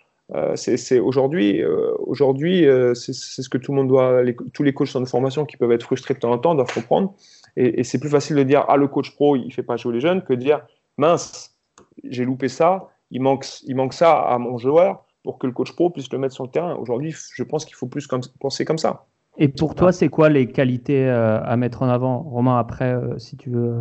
[0.55, 1.61] C'est aujourd'hui,
[1.99, 4.21] aujourd'hui, c'est ce que tout le monde doit,
[4.53, 7.13] tous les coachs de formation qui peuvent être frustrés de temps en temps doivent comprendre.
[7.57, 9.99] Et, c'est plus facile de dire ah le coach pro il fait pas jouer les
[9.99, 10.61] jeunes que de dire
[10.97, 11.57] mince
[12.05, 15.73] j'ai loupé ça, il manque, il manque ça à mon joueur pour que le coach
[15.73, 16.75] pro puisse le mettre sur le terrain.
[16.75, 19.05] Aujourd'hui, je pense qu'il faut plus comme, penser comme ça.
[19.37, 22.21] Et pour toi, c'est quoi les qualités à mettre en avant?
[22.21, 23.73] Romain, après, si tu veux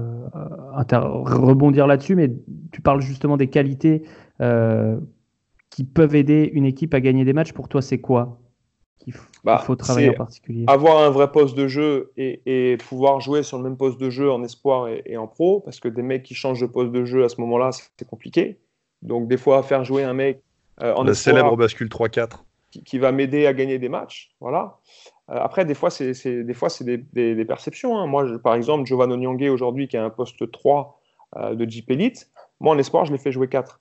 [0.73, 2.31] rebondir là-dessus, mais
[2.71, 4.05] tu parles justement des qualités
[5.71, 8.39] qui peuvent aider une équipe à gagner des matchs, pour toi, c'est quoi
[8.99, 10.65] qu'il bah, faut travailler en particulier?
[10.67, 14.31] Avoir un vrai poste de jeu et, pouvoir jouer sur le même poste de jeu
[14.31, 17.25] en espoir et, en pro, parce que des mecs qui changent de poste de jeu
[17.25, 18.59] à ce moment-là, c'est compliqué.
[19.03, 20.43] Donc, des fois, faire jouer un mec
[20.83, 22.39] euh, en La célèbre bascule 3-4.
[22.85, 24.33] Qui, va m'aider à gagner des matchs.
[24.41, 24.79] Voilà.
[25.31, 26.13] Euh, après, des fois, c'est
[26.45, 27.99] des, fois, des, des, des, perceptions.
[27.99, 28.07] Hein.
[28.07, 31.01] Moi, par exemple, Giovanni Onyangé, aujourd'hui, qui a un poste 3
[31.37, 33.81] euh, de Jeep Elite, moi, en espoir, je l'ai fait jouer 4.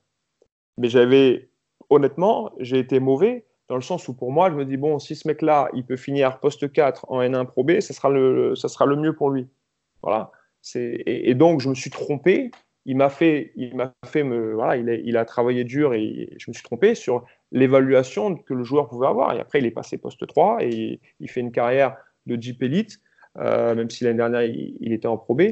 [0.78, 1.50] Mais j'avais
[1.88, 5.14] honnêtement, j'ai été mauvais dans le sens où pour moi, je me dis, bon, si
[5.14, 8.66] ce mec-là, il peut finir poste 4 en N1 Pro B, ça sera le, ça
[8.68, 9.48] sera le mieux pour lui.
[10.02, 10.32] Voilà.
[10.74, 12.50] Et, et, donc, je me suis trompé.
[12.86, 16.30] Il m'a fait, il m'a fait me, voilà, il a, il a, travaillé dur et
[16.38, 19.34] je me suis trompé sur l'évaluation que le joueur pouvait avoir.
[19.34, 23.00] Et après, il est passé poste 3 et il, fait une carrière de Jeep Elite,
[23.38, 25.42] euh, même si l'année dernière, il, était en Pro B,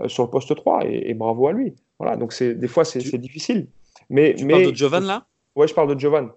[0.00, 1.74] euh, sur le poste 3 et, bravo à lui.
[1.98, 2.16] Voilà.
[2.16, 3.66] Donc, des fois, c'est difficile.
[4.10, 5.26] Mais, tu mais, parles de Jovan là?
[5.56, 6.30] Ouais, je parle de Jovan.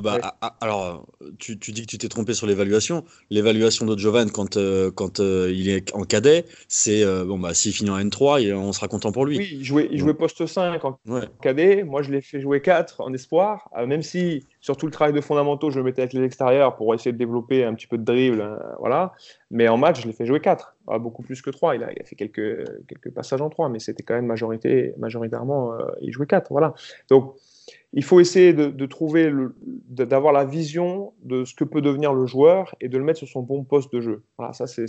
[0.00, 1.06] Bah, ah, ah, alors,
[1.38, 3.04] tu, tu, dis que tu t'es trompé sur l'évaluation.
[3.28, 7.52] L'évaluation de Jovan quand, euh, quand euh, il est en cadet, c'est euh, bon, bah,
[7.52, 9.36] s'il finit en N3, on sera content pour lui.
[9.36, 10.98] Oui, il jouait, il jouait poste 5 en
[11.42, 11.82] cadet.
[11.82, 13.68] Moi, je l'ai fait jouer 4 en espoir.
[13.86, 16.94] même si, sur tout le travail de fondamentaux, je le mettais avec les extérieurs pour
[16.94, 18.40] essayer de développer un petit peu de dribble.
[18.40, 19.12] Hein, voilà.
[19.50, 20.74] Mais en match, je l'ai fait jouer 4.
[20.88, 21.76] Ah, beaucoup plus que 3.
[21.76, 24.94] Il a, il a fait quelques, quelques passages en 3, mais c'était quand même majorité,
[24.96, 26.46] majoritairement, il jouait 4.
[26.50, 26.72] Voilà.
[27.10, 27.34] Donc,
[27.94, 29.30] il faut essayer de, trouver,
[29.88, 33.28] d'avoir la vision de ce que peut devenir le joueur et de le mettre sur
[33.28, 34.22] son bon poste de jeu.
[34.38, 34.86] Voilà, ça c'est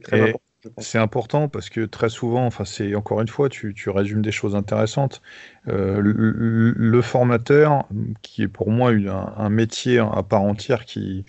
[0.00, 0.42] très important.
[0.78, 4.54] C'est important parce que très souvent, enfin c'est encore une fois, tu, résumes des choses
[4.54, 5.20] intéressantes.
[5.68, 7.84] Euh, le, formateur,
[8.22, 11.24] qui est pour moi un, métier à part entière, qui,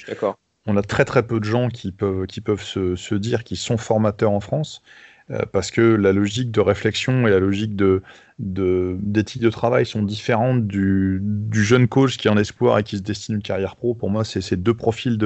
[0.65, 3.57] on a très très peu de gens qui peuvent, qui peuvent se, se dire qu'ils
[3.57, 4.83] sont formateurs en France.
[5.31, 8.01] Euh, parce que la logique de réflexion et la logique de,
[8.39, 13.03] d'éthique de, travail sont différentes du, jeune coach qui est en espoir et qui se
[13.03, 13.93] destine une carrière pro.
[13.93, 15.17] Pour moi, c'est deux profils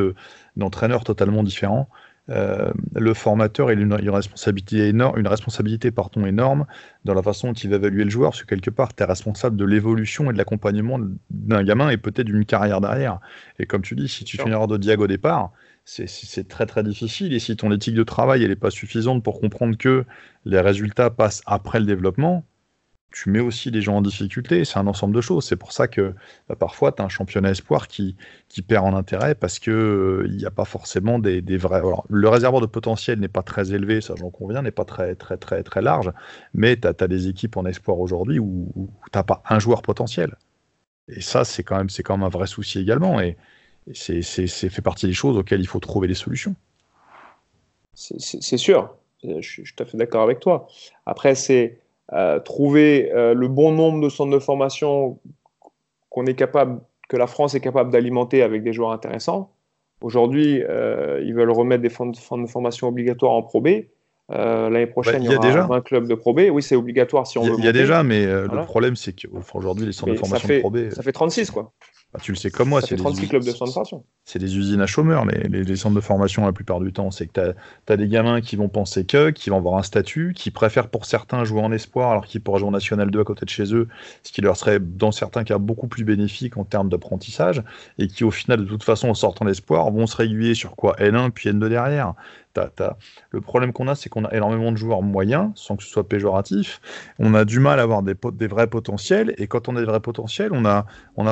[0.55, 1.89] d'entraîneurs totalement différents.
[2.29, 6.65] Euh, le formateur a une, une, responsabilité énorme, une responsabilité pardon, énorme
[7.05, 9.05] dans la façon dont il va évaluer le joueur, parce que quelque part, tu es
[9.05, 13.19] responsable de l'évolution et de l'accompagnement d'un gamin et peut-être d'une carrière derrière.
[13.59, 15.51] Et comme tu dis, si tu fais une erreur de diag au départ,
[15.87, 17.33] c'est très très difficile.
[17.33, 20.03] Et si ton éthique de travail n'est pas suffisante pour comprendre que
[20.45, 22.45] les résultats passent après le développement,
[23.13, 24.65] tu mets aussi les gens en difficulté.
[24.65, 25.45] C'est un ensemble de choses.
[25.45, 26.13] C'est pour ça que
[26.49, 28.17] bah, parfois, tu as un championnat espoir qui,
[28.49, 31.81] qui perd en intérêt parce qu'il euh, n'y a pas forcément des, vrais.
[32.09, 35.37] le réservoir de potentiel n'est pas très élevé, ça j'en conviens, n'est pas très, très,
[35.37, 36.11] très, très large.
[36.53, 40.35] Mais tu as, des équipes en espoir aujourd'hui où, tu n'as pas un joueur potentiel.
[41.07, 43.21] Et ça, c'est quand, même, quand même un vrai souci également.
[43.21, 43.37] Et,
[43.93, 46.55] c'est fait partie des choses auxquelles il faut trouver des solutions.
[47.93, 50.67] C'est sûr, je suis, tout à fait d'accord avec toi.
[51.05, 51.79] Après, c'est
[52.13, 55.19] euh, trouver euh, le bon nombre de centres de formation
[56.09, 59.51] qu'on est capable, que la France est capable d'alimenter avec des joueurs intéressants.
[60.01, 63.67] Aujourd'hui, euh, ils veulent remettre des centres de formation obligatoires en Pro B.
[64.29, 65.67] L'année prochaine, bah, il y, aura déjà.
[65.71, 66.49] un club de Pro B.
[66.51, 67.55] Oui, c'est obligatoire si on il veut.
[67.59, 70.69] Il y a déjà, mais le problème, c'est qu'aujourd'hui, les centres de formation fait, Pro
[70.69, 70.89] B.
[70.91, 71.71] Ça fait 36, quoi.
[72.13, 74.05] Bah, tu le sais comme moi, c'est des, clubs de formation.
[74.23, 77.11] C'est des usines à chômeurs, les, les, centres de formation la plupart du temps.
[77.11, 77.53] C'est que
[77.85, 80.87] tu as, des gamins qui vont penser que, qui vont avoir un statut, qui préfèrent
[80.89, 83.49] pour certains jouer en espoir alors qu'ils pourraient jouer en National 2 à côté de
[83.49, 83.89] chez eux,
[84.23, 87.61] ce qui leur serait dans certains cas beaucoup plus bénéfique en termes d'apprentissage,
[87.97, 90.95] et qui au final, de toute façon, en sortant d'espoir, vont se réguler sur quoi?
[90.99, 92.13] N1 puis N2 derrière.
[93.31, 96.07] Le problème qu'on a, c'est qu'on a énormément de joueurs moyens, sans que ce soit
[96.07, 96.81] péjoratif.
[97.19, 99.99] On a du mal à avoir des, vrais potentiels, et quand on a des vrais
[99.99, 100.85] potentiels, on a,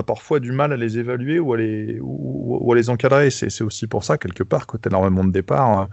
[0.03, 3.29] parfois du mal à les évaluer ou à les, encadrer.
[3.29, 5.87] C'est aussi pour ça, quelque part, que tu as énormément de départs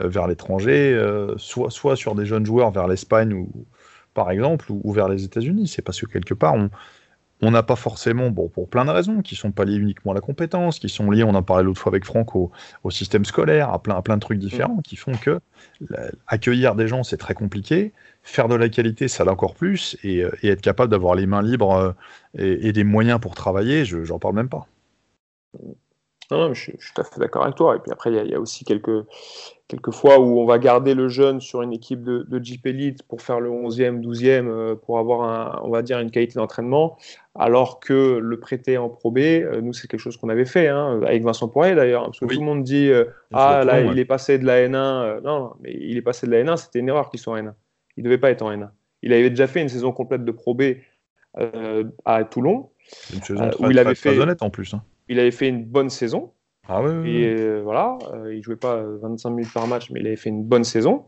[0.00, 3.48] euh, vers l'étranger, euh, soit, sur des jeunes joueurs vers l'Espagne, ou
[4.14, 5.68] par exemple, ou vers les États-Unis.
[5.68, 6.70] C'est parce que quelque part, on,
[7.42, 10.14] on n'a pas forcément, bon, pour plein de raisons, qui sont pas liées uniquement à
[10.14, 12.50] la compétence, qui sont liées, on en parlait l'autre fois avec Franck, au,
[12.90, 15.40] système scolaire, à plein, plein de trucs différents, qui font que
[16.26, 20.22] accueillir des gens, c'est très compliqué, faire de la qualité, ça l'est encore plus, et,
[20.22, 21.92] euh, être capable d'avoir les mains libres euh,
[22.38, 24.66] et, des moyens pour travailler, je j'en parle même pas.
[26.30, 27.76] Non, je, suis tout à fait d'accord avec toi.
[27.76, 29.06] Et puis après, il y, a aussi quelques,
[29.68, 33.04] quelques fois où on va garder le jeune sur une équipe de, de Jeep Elite
[33.04, 36.98] pour faire le 11e, 12e, euh, pour avoir, un, on va dire, une qualité d'entraînement,
[37.36, 40.66] alors que le prêter en Pro B, euh, nous, c'est quelque chose qu'on avait fait,
[40.66, 43.98] hein, avec Vincent Poirier d'ailleurs, parce que tout le monde dit euh, Ah, là, il
[43.98, 45.22] est passé de la N1.
[45.22, 47.52] non, mais il est passé de la N1, c'était une erreur qu'il soit en N1.
[47.96, 48.70] Il ne devait pas être en N1.
[49.02, 50.62] Il avait déjà fait une saison complète de Pro B
[52.04, 52.70] à Toulon.
[53.14, 54.74] Une saison très, où il avait fait, honnête en plus.
[54.74, 56.32] Hein il avait fait une bonne saison.
[56.68, 60.06] Ah oui, Et euh, voilà, euh, il jouait pas 25 minutes par match, mais il
[60.06, 61.04] avait fait une bonne saison.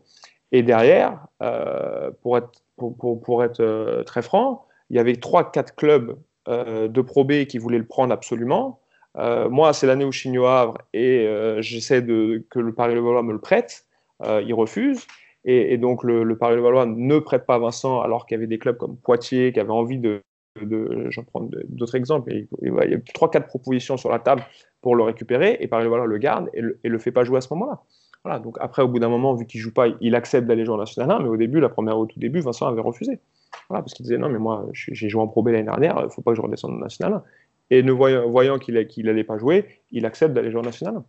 [0.53, 6.17] Et derrière, euh, pour être, pour, pour, être très franc, il y avait 3-4 clubs
[6.47, 8.81] de Pro B qui voulaient le prendre absolument.
[9.17, 13.33] moi, c'est l'année où je suis au Havre et j'essaie de, que le Paris-Levallois me
[13.33, 13.85] le prête.
[14.25, 15.07] il refuse.
[15.45, 18.79] Et, donc, le, le Paris-Levallois ne prête pas Vincent alors qu'il y avait des clubs
[18.79, 20.23] comme Poitiers qui avaient envie de,
[20.61, 22.33] de, j'en prends d'autres exemples.
[22.33, 24.43] il y a trois, quatre propositions sur la table
[24.81, 27.41] pour le récupérer, et par voilà, le garde et le, le fait pas jouer à
[27.41, 27.81] ce moment-là.
[28.25, 30.75] Voilà, donc après, au bout d'un moment, vu qu'il joue pas, il accepte d'aller jouer
[30.75, 33.21] en National 1, mais au début, la première, au tout début, Vincent avait refusé.
[33.69, 36.11] Voilà, parce qu'il disait non, mais moi, j'ai joué en Pro B l'année dernière, il
[36.11, 37.23] faut pas que je redescende en National 1.
[37.71, 41.05] Et ne voyant, qu'il n'allait pas jouer, il accepte d'aller jouer en National 1.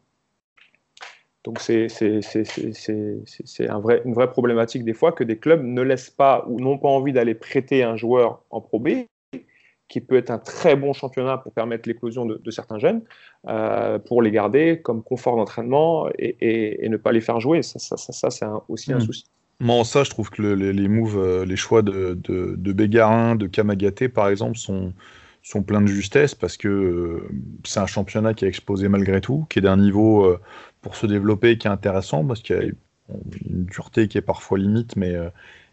[1.45, 1.87] Donc c'est
[3.69, 6.89] vrai, une vraie problématique des fois que des clubs ne laissent pas ou n'ont pas
[6.89, 8.89] envie d'aller prêter un joueur en Pro B
[9.89, 13.01] qui peut être un très bon championnat pour permettre l'éclosion de, certains jeunes,
[13.47, 17.63] euh, pour les garder comme confort d'entraînement et, ne pas les faire jouer.
[17.63, 19.01] Ça, ça, c'est aussi un hmm.
[19.01, 19.25] souci.
[19.59, 23.47] Moi, ça, je trouve que les, moves, euh, les choix de, de, de Bégarin, de
[23.47, 24.93] Kamagaté, par exemple, sont,
[25.41, 27.29] sont pleins de justesse parce que euh,
[27.65, 30.37] c'est un championnat qui est exposé malgré tout, qui est d'un niveau
[30.81, 32.63] pour se développer qui est intéressant parce qu'il y a
[33.49, 35.15] une dureté qui est parfois limite, mais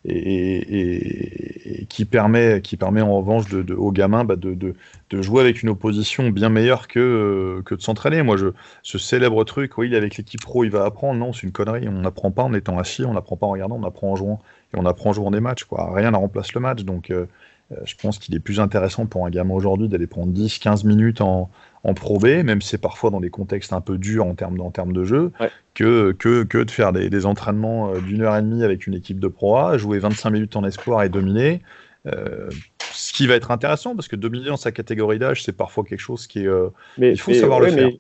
[0.08, 2.60] et, qui, permet,
[3.00, 4.74] en revanche de, aux gamins bah, de,
[5.22, 8.22] jouer avec une opposition bien meilleure que, que de s'entraîner.
[8.22, 8.36] Moi,
[8.82, 11.18] ce célèbre truc, oui, avec l'équipe pro, il va apprendre.
[11.18, 11.88] Non, c'est une connerie.
[11.88, 14.40] On n'apprend pas en étant assis, on n'apprend pas en regardant, on apprend en jouant.
[14.74, 15.66] Et on apprend en jouant des matchs.
[15.70, 16.82] Rien ne remplace le match.
[16.82, 17.26] Donc, euh,
[17.72, 21.20] euh, je pense qu'il est plus intéressant pour un gamin aujourd'hui d'aller prendre 10-15 minutes
[21.20, 21.50] en,
[21.86, 24.60] en Pro B, même si c'est parfois dans des contextes un peu durs en termes,
[24.60, 25.30] en termes de jeu,
[25.74, 29.20] que, que, que, de faire des, entraînements euh, d'une heure et demie avec une équipe
[29.20, 31.62] de Pro A, jouer 25 minutes en espoir et dominer.
[32.08, 32.50] Euh,
[32.92, 36.00] ce qui va être intéressant, parce que dominer dans sa catégorie d'âge, c'est parfois quelque
[36.00, 36.48] chose qui est.
[36.48, 37.90] Euh, mais, il faut savoir le faire.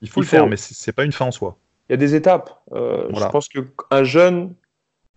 [0.00, 1.58] Il faut le faire, mais c'est pas une fin en soi.
[1.90, 2.62] Il y a des étapes.
[2.72, 4.54] Je pense qu'un jeune,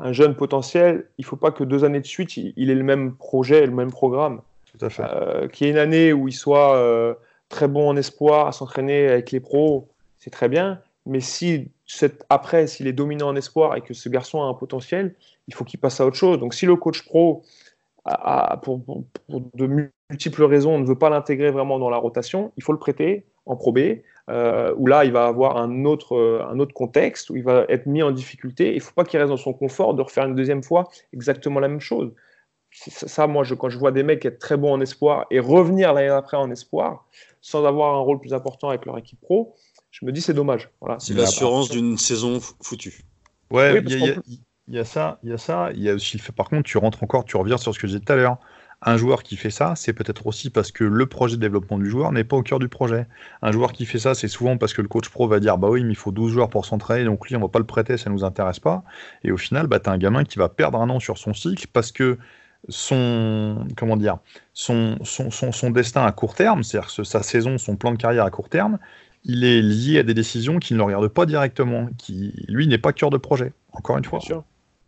[0.01, 2.83] un jeune potentiel, il ne faut pas que deux années de suite, il, ait le
[2.83, 4.41] même projet, le même programme.
[4.65, 5.03] Tout à fait.
[5.53, 7.17] Qu'il y ait une année où il soit
[7.49, 10.81] très bon en espoir, à s'entraîner avec les pros, c'est très bien.
[11.05, 11.71] Mais si
[12.29, 15.15] après, s'il est dominant en espoir et que ce garçon a un potentiel,
[15.47, 16.39] il faut qu'il passe à autre chose.
[16.39, 17.43] Donc si le coach pro,
[18.61, 18.81] pour,
[19.29, 23.25] de multiples raisons, ne veut pas l'intégrer vraiment dans la rotation, il faut le prêter
[23.45, 23.79] en Pro B,
[24.29, 27.85] euh, où là, il va avoir un autre, un autre contexte, où il va être
[27.85, 28.71] mis en difficulté.
[28.71, 31.59] Il ne faut pas qu'il reste dans son confort de refaire une deuxième fois exactement
[31.61, 32.11] la même chose.
[32.89, 35.93] Ça, moi, je, quand je vois des mecs être très bons en espoir et revenir
[35.93, 37.05] l'année après en espoir,
[37.41, 39.55] sans avoir un rôle plus important avec leur équipe pro,
[39.89, 40.69] je me dis c'est dommage.
[40.79, 43.03] Voilà, c'est l'assurance d'une saison foutue.
[43.51, 46.33] Ouais, il y, a ça, il y a ça, il y a aussi le fait.
[46.33, 48.37] Par contre, tu rentres encore, tu reviens sur ce que j'ai dit tout à l'heure.
[48.81, 51.89] Un joueur qui fait ça, c'est peut-être aussi parce que le projet de développement du
[51.89, 53.07] joueur n'est pas au cœur du projet.
[53.41, 55.69] Un joueur qui fait ça, c'est souvent parce que le coach pro va dire Bah
[55.69, 57.97] oui, mais il faut 12 joueurs pour s'entraîner, donc lui, on va pas le prêter,
[57.97, 58.83] ça nous intéresse pas.
[59.23, 61.33] Et au final, bah, tu as un gamin qui va perdre un an sur son
[61.33, 62.19] cycle parce que
[62.69, 64.17] son, comment dire,
[64.53, 68.31] son, son, son, destin à court terme, c'est-à-dire sa saison, son plan de carrière à
[68.31, 68.77] court terme,
[69.23, 72.77] il est lié à des décisions qui ne le regardent pas directement, qui, lui, n'est
[72.77, 74.19] pas cœur de projet, encore une fois.
[74.19, 74.43] Bien sûr.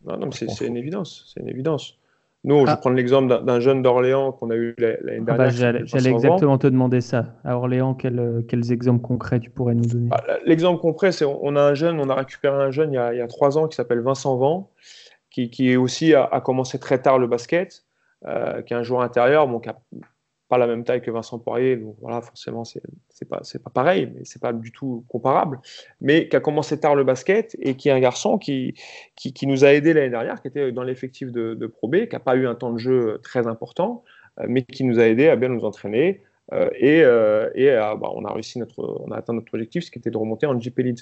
[0.06, 1.32] Non, non, c'est une évidence.
[1.34, 2.00] C'est une évidence.
[2.46, 2.78] Nous, je vais ah.
[2.78, 5.86] prendre l'exemple d'un jeune d'Orléans qu'on a eu l'année ah bah, dernière.
[5.86, 7.36] J'allais exactement te demander ça.
[7.44, 10.08] À Orléans, quels, quels exemples concrets tu pourrais nous donner?
[10.08, 13.00] Bah, L'exemple concret, c'est on a un jeune, on a récupéré un jeune il y
[13.00, 14.72] a, il y a trois ans qui s'appelle Vincent Vent,
[15.48, 17.86] qui, qui aussi a, commencé très tard le basket,
[18.26, 19.80] euh, qui est un joueur intérieur, bon, qui n'a
[20.50, 22.82] pas la même taille que Vincent Poirier, donc voilà, forcément, c'est
[23.30, 25.60] pas, pas pareil, mais c'est pas du tout comparable,
[26.02, 28.74] mais qui a commencé tard le basket et qui est un garçon qui,
[29.16, 32.16] qui, nous a aidé l'année dernière, qui était dans l'effectif de, de, Pro B, qui
[32.16, 34.04] n'a pas eu un temps de jeu très important,
[34.40, 36.24] euh, mais qui nous a aidé à bien nous entraîner.
[36.52, 39.92] Euh, et, euh, et bah, on a réussi notre, on a atteint notre objectif, ce
[39.92, 41.00] qui était de remonter en JP League.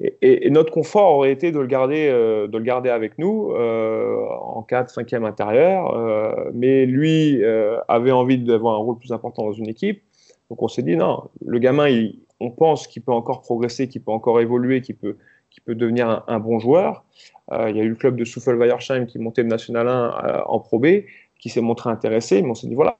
[0.00, 4.24] Et, notre confort aurait été de le garder, euh, de le garder avec nous euh,
[4.40, 5.94] en 4, 5e intérieur.
[5.94, 7.42] Euh, mais lui
[7.88, 10.02] avait envie d'avoir un rôle plus important dans une équipe.
[10.48, 12.08] Donc on s'est dit, non, le gamin,
[12.40, 15.16] on pense qu'il peut encore progresser, qu'il peut encore évoluer, qu'il peut,
[15.64, 17.04] peut devenir un, bon joueur.
[17.52, 20.78] il y a eu le club de Souffel-Weiersheim qui montait de National 1 en Pro
[20.78, 21.04] B,
[21.38, 22.42] qui s'est montré intéressé.
[22.42, 22.98] Mais on s'est dit, voilà,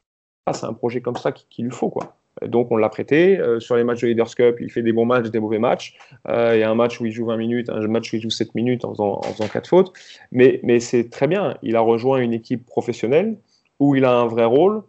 [0.52, 1.88] c'est un projet comme ça qu'il lui faut.
[1.88, 2.19] quoi.
[2.46, 3.38] Donc on l'a prêté.
[3.38, 5.96] Euh, sur les matchs de Leaders Cup, il fait des bons matchs, des mauvais matchs.
[6.28, 8.22] Euh, il y a un match où il joue 20 minutes, un match où il
[8.22, 9.92] joue 7 minutes en faisant, en faisant 4 fautes.
[10.32, 11.56] Mais, c'est très bien.
[11.62, 13.36] Il a rejoint une équipe professionnelle
[13.78, 14.82] où il a un vrai rôle,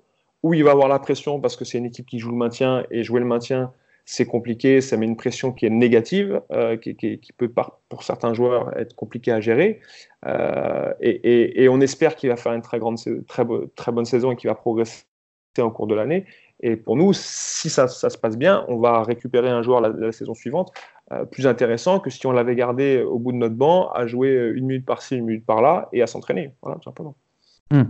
[0.43, 2.83] où il va avoir la pression parce que c'est une équipe qui joue le maintien
[2.91, 3.71] et jouer le maintien,
[4.05, 7.51] c'est compliqué, ça met une pression qui est négative, euh, qui, peut
[7.87, 9.79] pour certains joueurs être compliqué à gérer.
[11.01, 14.55] Et, on espère qu'il va faire une très, grande, très bonne saison et qu'il va
[14.55, 15.03] progresser
[15.59, 16.25] en cours de l'année.
[16.61, 20.33] Et pour nous, si ça, se passe bien, on va récupérer un joueur la, saison
[20.33, 20.71] suivante
[21.11, 24.51] euh, plus intéressant que si on l'avait gardé au bout de notre banc à jouer
[24.53, 26.53] une minute par-ci, une minute par-là et à s'entraîner.
[26.61, 27.15] Voilà, tout simplement.
[27.71, 27.83] Hmm.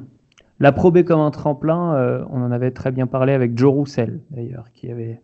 [0.59, 3.74] La Pro B comme un tremplin, euh, on en avait très bien parlé avec Joe
[3.74, 5.19] Roussel, d'ailleurs, qui avait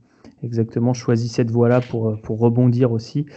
[0.48, 3.28] exactement choisi cette voie-là pour, pour rebondir aussi.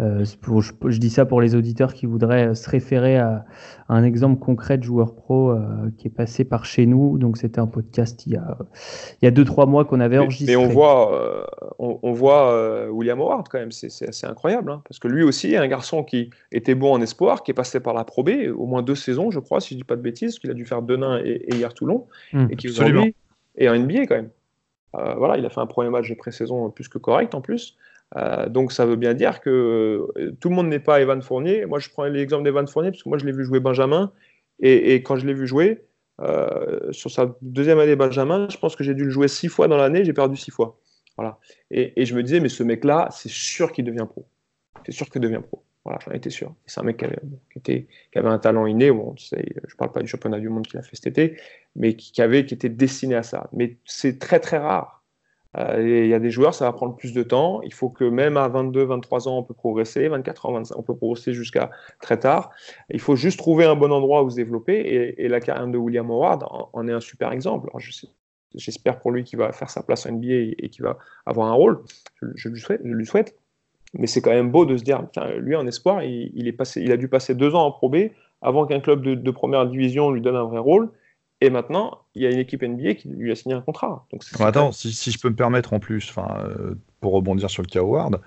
[0.00, 3.44] Euh, pour, je, je, dis ça pour les auditeurs qui voudraient se référer à,
[3.88, 7.18] à un exemple concret de joueur pro euh, qui est passé par chez nous.
[7.18, 8.56] Donc c'était un podcast il y a
[9.20, 10.56] il y a deux trois mois qu'on avait enregistré.
[10.56, 11.44] Mais, on voit euh,
[11.78, 15.22] on, on, voit euh, William Howard quand même, c'est assez incroyable hein, parce que lui
[15.22, 18.30] aussi un garçon qui était bon en espoir, qui est passé par la Pro B,
[18.56, 20.64] au moins deux saisons je crois, si je dis pas de bêtises, qu'il a dû
[20.64, 23.14] faire Denain et, et hier Toulon mmh, et qui aujourd'hui
[23.56, 24.30] est en NBA quand même.
[24.96, 27.76] Euh, voilà, il a fait un premier match de pré-saison plus que correct en plus.
[28.16, 31.64] Euh, donc ça veut bien dire que euh, tout le monde n'est pas Evan Fournier.
[31.64, 34.12] Moi je prends l'exemple d'Evan Fournier parce que moi je l'ai vu jouer Benjamin
[34.60, 35.84] et, quand je l'ai vu jouer
[36.92, 39.76] sur sa deuxième année Benjamin, je pense que j'ai dû le jouer six fois dans
[39.76, 40.78] l'année, j'ai perdu six fois.
[41.16, 41.38] Voilà.
[41.72, 44.24] Et, je me disais mais ce mec là, c'est sûr qu'il devient pro.
[44.86, 45.64] C'est sûr qu'il devient pro.
[45.84, 46.54] Voilà, j'en étais sûr.
[46.66, 47.18] C'est un mec qui avait,
[47.64, 48.92] qui, avait, un talent inné.
[48.92, 51.38] Bon, je parle pas du championnat du monde qu'il a fait cet été,
[51.76, 53.48] mais qui, avait, qui était destiné à ça.
[53.52, 55.02] Mais c'est très très rare
[55.58, 57.60] euh, il y a des joueurs, ça va prendre plus de temps.
[57.62, 60.82] Il faut que même à 22, 23 ans, on peut progresser, 24 ans, 25, on
[60.82, 61.70] peut progresser jusqu'à
[62.00, 62.50] très tard.
[62.90, 65.14] Il faut juste trouver un bon endroit où se développer.
[65.18, 67.70] Et, la carrière de William Howard en, est un super exemple.
[68.54, 71.54] J'espère pour lui qu'il va faire sa place en NBA et, qu'il va avoir un
[71.54, 71.82] rôle.
[72.34, 73.36] Je, je, lui souhaite.
[73.94, 75.06] Mais c'est quand même beau de se dire,
[75.36, 77.96] lui en espoir, il, a dû passer deux ans en Pro B
[78.40, 80.90] avant qu'un club de première division lui donne un vrai rôle.
[81.42, 84.06] Et maintenant, il y a une équipe NBA qui lui a signé un contrat.
[84.12, 87.66] Donc attends, si, si, je peux me permettre en plus, euh, pour rebondir sur le
[87.66, 88.20] cas Howard,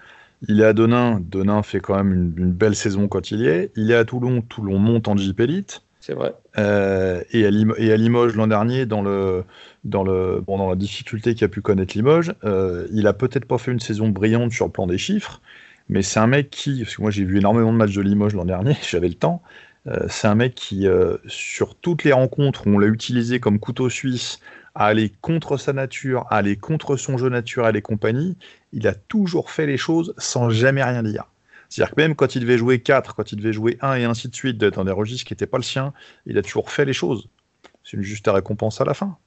[0.49, 1.21] il est à Denain.
[1.21, 3.71] Denain fait quand même une, une, belle saison quand il y est.
[3.77, 4.41] Il est à Toulon.
[4.41, 5.81] Toulon monte en Jeep Elite.
[6.01, 6.35] C'est vrai.
[6.57, 9.45] Euh, et, à et, à Limoges l'an dernier, dans, le,
[9.85, 13.57] dans, le, bon, dans la difficulté qu'a pu connaître Limoges, euh, il a peut-être pas
[13.57, 15.41] fait une saison brillante sur le plan des chiffres,
[15.87, 18.35] mais c'est un mec qui, parce que moi j'ai vu énormément de matchs de Limoges
[18.35, 19.41] l'an dernier, j'avais le temps,
[20.07, 23.89] c'est un mec qui, euh, sur toutes les rencontres où on l'a utilisé comme couteau
[23.89, 24.39] suisse,
[24.73, 28.37] à aller contre sa nature, à aller contre son jeu naturel et compagnie,
[28.73, 31.25] il a toujours fait les choses sans jamais rien dire.
[31.69, 34.27] C'est-à-dire que même quand il devait jouer 4, quand il devait jouer 1 et ainsi
[34.27, 35.93] de suite, dans des registres qui n'étaient pas le sien,
[36.25, 37.29] il a toujours fait les choses.
[37.83, 39.17] C'est une juste récompense à la fin.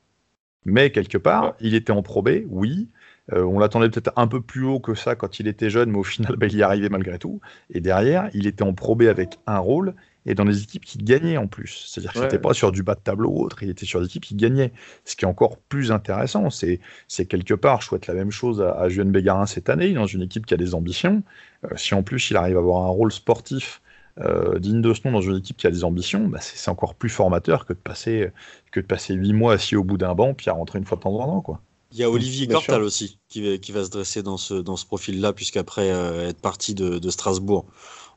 [0.65, 2.89] Mais quelque part, il était en probé, oui.
[3.33, 5.99] Euh, on l'attendait peut-être un peu plus haut que ça quand il était jeune, mais
[5.99, 7.41] au final, bah, il y arrivait malgré tout.
[7.71, 9.95] Et derrière, il était en probé avec un rôle
[10.29, 11.87] et dans des équipes qui gagnaient en plus.
[11.89, 12.43] C'est-à-dire qu'il n'était ouais.
[12.43, 14.73] pas sur du bas de tableau ou autre, il était sur des équipes qui gagnaient.
[15.07, 18.61] Ce qui est encore plus intéressant, c'est, c'est quelque part, je souhaite la même chose
[18.61, 21.23] à, à Juan Bégarin cette année, dans une équipe qui a des ambitions.
[21.65, 23.81] Euh, si en plus il arrive à avoir un rôle sportif
[24.21, 26.71] euh, digne de ce nom dans une équipe qui a des ambitions, bah c'est, c'est
[26.71, 28.31] encore plus formateur que de passer
[28.71, 30.99] que de passer huit mois assis au bout d'un banc puis à rentrer une fois
[30.99, 31.63] de temps en temps, quoi.
[31.93, 34.77] Il y a Olivier Cortal aussi qui va, qui va se dresser dans ce, dans
[34.77, 37.65] ce profil-là, puisqu'après euh, être parti de, de Strasbourg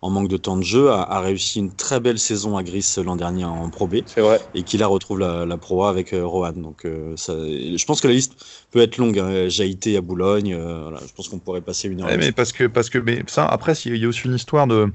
[0.04, 2.96] en manque de temps de jeu, a, a, réussi une très belle saison à Gris
[3.06, 3.98] l'an dernier en Pro B.
[4.18, 4.40] Vrai.
[4.56, 6.54] Et qui là retrouve la, la Pro A avec euh, Rohan.
[6.54, 8.34] Donc, euh, ça, je pense que la liste
[8.72, 9.20] peut être longue.
[9.20, 9.48] Hein.
[9.48, 12.08] Jaïté à Boulogne, euh, voilà, je pense qu'on pourrait passer une heure.
[12.08, 14.66] Ouais, mais parce que, parce que mais ça, après, il y a aussi une histoire
[14.66, 14.92] de.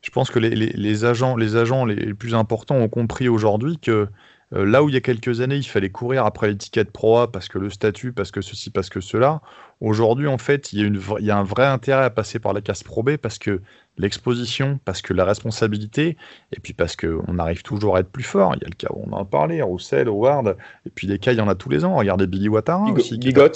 [0.00, 3.78] Je pense que les, les, les agents, les agents les, plus importants ont compris aujourd'hui
[3.78, 4.06] que
[4.52, 7.48] là où il y a quelques années, il fallait courir après l'étiquette Pro A parce
[7.48, 9.42] que le statut, parce que ceci, parce que cela.
[9.80, 12.38] Aujourd'hui, en fait, il y, a une, il y, a un vrai intérêt à passer
[12.38, 13.60] par la case Pro B parce que
[13.98, 16.16] l'exposition, parce que la responsabilité,
[16.52, 18.54] et puis parce qu'on arrive toujours à être plus fort.
[18.56, 20.56] Il y a le cas où on en a parlé, Roussel, Howard,
[20.86, 21.96] et puis des cas, il y en a tous les ans.
[21.96, 23.18] Regardez Billy Watara Bigot, aussi.
[23.18, 23.52] Bigot.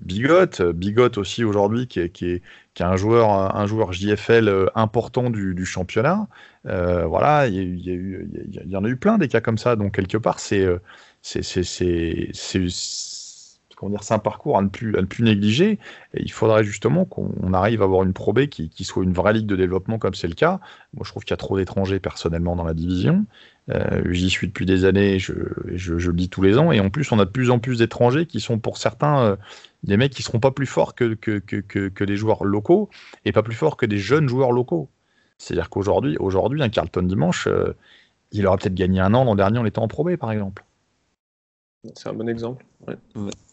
[0.00, 2.42] Bigot, Bigot aussi aujourd'hui, qui est, qui, est,
[2.74, 6.28] qui est un joueur, un joueur JFL important du, du championnat.
[6.66, 9.74] Euh, voilà, il y, en a eu plein des cas comme ça.
[9.74, 10.66] Donc quelque part, c'est
[11.22, 11.62] c'est
[13.84, 15.78] dire, c'est un parcours à ne plus, à ne plus négliger.
[16.14, 19.32] Et il faudrait justement qu'on arrive à avoir une probée qui, qui, soit une vraie
[19.32, 20.60] ligue de développement comme c'est le cas.
[20.94, 23.26] Moi, je trouve qu'il y a trop d'étrangers personnellement dans la division.
[23.70, 25.34] Euh, J'y suis depuis des années, je,
[25.74, 26.72] je, le dis tous les ans.
[26.72, 29.36] Et en plus, on a de plus en plus d'étrangers qui sont pour certains euh,
[29.82, 32.88] des mecs qui seront pas plus forts que, que, que, que, des joueurs locaux
[33.24, 34.88] et pas plus forts que des jeunes joueurs locaux.
[35.38, 37.76] C'est-à-dire qu'aujourd'hui, aujourd'hui, un Carlton dimanche, euh,
[38.32, 40.64] il aura peut-être gagné un an l'an dernier en étant en probé, par exemple.
[41.94, 42.64] C'est un bon exemple.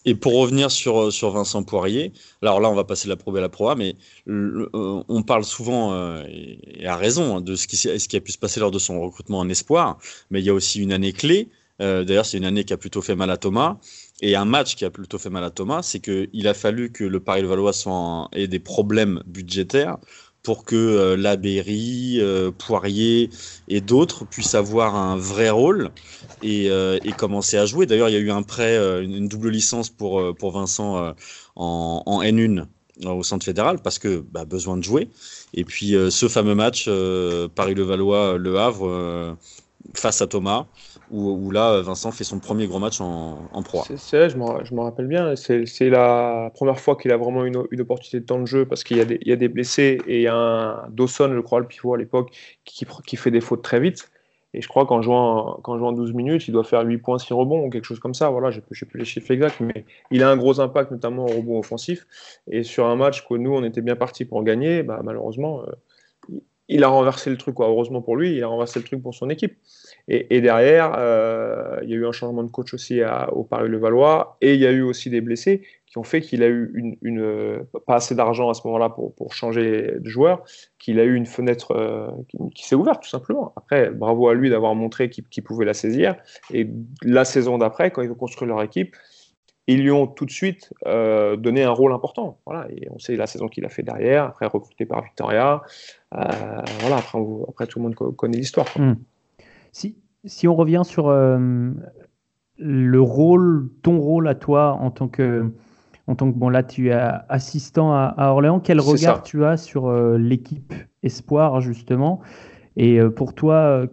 [0.06, 2.12] Et pour revenir sur, sur Vincent Poirier,
[2.42, 3.96] alors là, on va passer la Pro à la Pro A, mais
[4.28, 8.72] on parle souvent, et, à raison, hein, de ce qui, a pu se passer lors
[8.72, 9.98] de son recrutement en espoir,
[10.30, 11.50] mais il y a aussi une année clé.
[11.80, 13.78] D'ailleurs, c'est une année qui a plutôt fait mal à Thomas.
[14.22, 17.04] Et un match qui a plutôt fait mal à Thomas, c'est qu'il a fallu que
[17.04, 17.74] le Paris-Valois
[18.34, 19.98] ait des problèmes budgétaires
[20.44, 23.30] pour que euh, Labéry, euh, Poirier
[23.70, 25.92] et d'autres puissent avoir un vrai rôle
[26.44, 27.86] et, euh, commencer à jouer.
[27.86, 31.16] D'ailleurs, il y a eu un prêt, une double licence pour, pour Vincent
[31.56, 32.66] en, N1
[33.06, 35.10] au centre fédéral parce que bah, besoin de jouer.
[35.54, 36.90] Et puis ce fameux match
[37.56, 39.38] Paris-Levallois-Le Havre
[39.94, 40.66] face à Thomas,
[41.14, 43.84] où, là, Vincent fait son premier gros match en, en proie.
[43.96, 45.36] C'est je me rappelle bien.
[45.36, 48.84] C'est la première fois qu'il a vraiment une, une, opportunité de temps de jeu parce
[48.84, 51.94] qu'il y, a des blessés et il y a un Dawson, je crois, le pivot
[51.94, 52.32] à l'époque,
[52.66, 54.10] qui, fait des fautes très vite.
[54.56, 57.34] Et je crois qu'en jouant, quand jouant 12 minutes, il doit faire 8 points, 6
[57.34, 58.30] rebonds ou quelque chose comme ça.
[58.30, 61.26] Voilà, je ne sais plus les chiffres exacts, mais il a un gros impact, notamment
[61.26, 62.08] au rebond offensif.
[62.50, 65.72] Et sur un match que nous, on était bien parti pour gagner, bah, malheureusement, euh,
[66.70, 67.56] il a renversé le truc.
[67.60, 69.58] Heureusement pour lui, il a renversé le truc pour son équipe.
[70.10, 73.02] Et, derrière, euh, il y a eu un changement de coach aussi
[73.32, 76.48] au Paris-Levallois, et il y a eu aussi des blessés qui ont fait qu'il a
[76.48, 80.44] eu une, pas assez d'argent à ce moment-là pour, changer de joueur,
[80.78, 82.10] qu'il a eu une fenêtre euh,
[82.54, 83.54] qui, s'est ouverte tout simplement.
[83.56, 86.16] Après, bravo à lui d'avoir montré qu'il pouvait la saisir.
[86.52, 86.68] Et
[87.04, 88.96] la saison d'après, quand ils ont construit leur équipe,
[89.68, 92.40] ils lui ont tout de suite euh, donné un rôle important.
[92.46, 95.62] Voilà, et on sait la saison qu'il a fait derrière, après recruté par Victoria.
[96.12, 98.68] voilà, après, après, tout le monde connaît l'histoire.
[98.78, 98.96] Hmm.
[99.74, 101.72] Si, si on revient sur euh,
[102.58, 105.52] le rôle, ton rôle à toi en tant que,
[106.08, 106.94] en tant que bon là tu es
[107.28, 112.22] assistant à, Orléans, quel regard tu as sur euh, l'équipe Espoir justement?
[112.78, 113.86] Et euh, pour toi,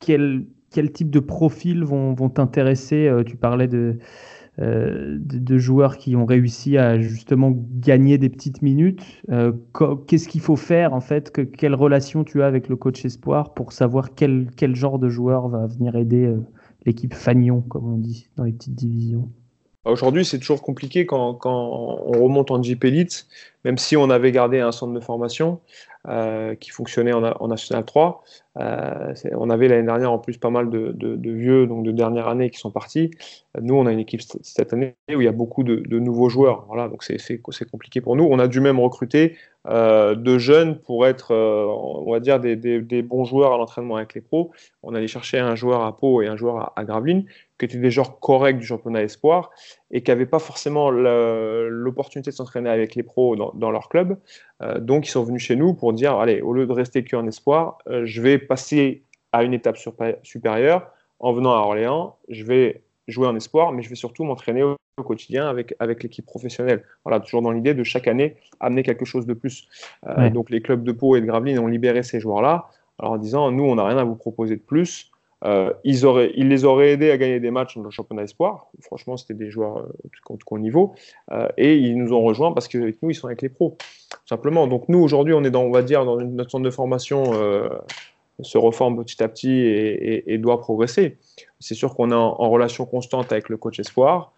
[0.00, 3.10] quel, quel type de profils vont, vont t'intéresser?
[3.24, 3.98] Tu parlais de
[4.58, 9.02] euh, de, joueurs qui ont réussi à justement gagner des petites minutes.
[9.30, 9.52] Euh,
[10.06, 11.30] qu'est-ce qu'il faut faire en fait?
[11.30, 15.08] Que, Quelle relation tu as avec le coach espoir pour savoir quel, quel genre de
[15.08, 16.40] joueur va venir aider euh,
[16.84, 19.30] l'équipe Fagnon, comme on dit, dans les petites divisions?
[19.84, 23.26] Aujourd'hui, c'est toujours compliqué quand, on remonte en JP Elite,
[23.64, 25.60] même si on avait gardé un centre de formation
[26.60, 28.22] qui fonctionnait en, en National 3.
[28.58, 32.50] Euh, on avait l'année dernière en plus pas mal de, vieux, donc de dernière année
[32.50, 33.10] qui sont partis.
[33.60, 36.64] Nous, on a une équipe cette année où il y a beaucoup de, nouveaux joueurs.
[36.66, 38.24] Voilà, donc c'est compliqué pour nous.
[38.24, 39.36] On a dû même recruter
[39.68, 44.14] euh, de jeunes pour être, euh, on va dire, des, bons joueurs à l'entraînement avec
[44.14, 44.50] les pros.
[44.82, 47.24] On allait chercher un joueur à Pau et un joueur à, à Gravelines
[47.60, 49.50] qui étaient des joueurs corrects du championnat espoir
[49.92, 54.18] et qui n'avaient pas forcément l'opportunité de s'entraîner avec les pros dans, leur club.
[54.78, 57.78] donc, ils sont venus chez nous pour dire, allez, au lieu de rester qu'en espoir,
[57.86, 59.76] je vais passer à une étape
[60.22, 60.90] supérieure.
[61.18, 64.76] En venant à Orléans, je vais jouer en espoir, mais je vais surtout m'entraîner au,
[65.02, 66.84] quotidien avec, avec l'équipe professionnelle.
[67.04, 69.66] Voilà, toujours dans l'idée de chaque année amener quelque chose de plus.
[70.06, 73.16] Euh, donc les clubs de Pau et de Gravelines ont libéré ces joueurs-là, alors en
[73.16, 75.09] disant nous, on n'a rien à vous proposer de plus.
[75.44, 78.66] Euh, ils, auraient, les auraient aidés à gagner des matchs dans le championnat espoir.
[78.82, 80.94] Franchement, c'était des joueurs euh, de haut niveau.
[81.56, 83.76] et ils nous ont rejoints parce qu'avec nous, ils sont avec les pros.
[84.26, 84.66] Simplement.
[84.66, 87.32] Donc nous, aujourd'hui, on est dans, on va dire, dans notre centre de formation
[88.42, 91.18] se reforme petit à petit et, doit progresser.
[91.58, 94.32] C'est sûr qu'on est en, relation constante avec le coach espoir.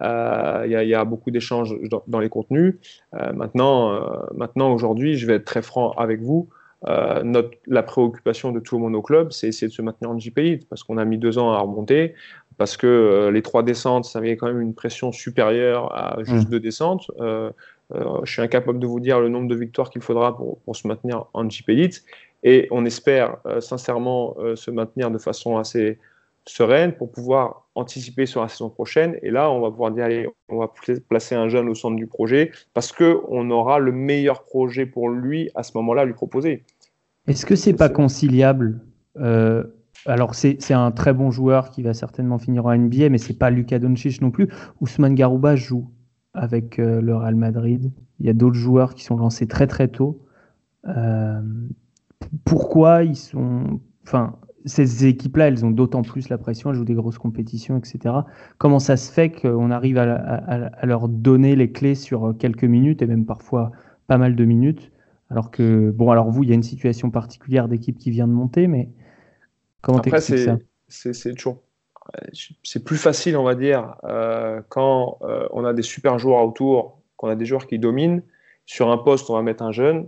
[0.00, 1.76] Euh, il y, a beaucoup d'échanges
[2.08, 2.76] dans, les contenus.
[3.14, 4.00] Euh, maintenant, euh,
[4.34, 6.48] maintenant aujourd'hui, je vais être très franc avec vous.
[7.22, 10.18] Notre, la préoccupation de tout le monde au club, c'est essayer de se maintenir en
[10.18, 12.14] JPI parce qu'on a mis deux ans à remonter,
[12.58, 16.50] parce que les trois descentes, ça avait quand même une pression supérieure à juste mmh.
[16.50, 17.10] deux descentes.
[17.18, 20.86] je suis incapable de vous dire le nombre de victoires qu'il faudra pour, pour, se
[20.86, 21.70] maintenir en JP.
[22.44, 25.98] Et on espère euh, sincèrement euh, se maintenir de façon assez
[26.46, 29.18] sereine pour pouvoir anticiper sur la saison prochaine.
[29.22, 30.70] Et là, on va pouvoir dire, allez, on va
[31.08, 35.50] placer un jeune au centre du projet parce qu'on aura le meilleur projet pour lui
[35.54, 36.62] à ce moment-là à lui proposer.
[37.26, 38.80] Est-ce que c'est pas conciliable
[39.18, 39.64] euh,
[40.06, 43.50] Alors, c'est un très bon joueur qui va certainement finir en NBA, mais c'est pas
[43.50, 44.48] Luka Doncic non plus.
[44.80, 45.90] Ousmane Garouba joue
[46.34, 47.92] avec le Real Madrid.
[48.20, 50.20] Il y a d'autres joueurs qui sont lancés très très tôt
[52.44, 53.80] pourquoi ils sont.
[54.04, 58.14] Enfin, ces équipes-là, elles ont d'autant plus la pression, elles jouent des grosses compétitions, etc.
[58.58, 63.06] Comment ça se fait qu'on arrive à, leur donner les clés sur quelques minutes et
[63.06, 63.72] même parfois
[64.06, 64.90] pas mal de minutes
[65.34, 68.32] alors que, bon, alors vous, il y a une situation particulière d'équipe qui vient de
[68.32, 68.88] monter, mais
[69.82, 70.58] comment Après, ça?
[70.86, 71.58] C'est toujours.
[72.62, 77.00] C'est plus facile, on va dire, euh, quand euh, on a des super joueurs autour,
[77.16, 78.22] qu'on a des joueurs qui dominent.
[78.64, 80.06] Sur un poste, on va mettre un jeune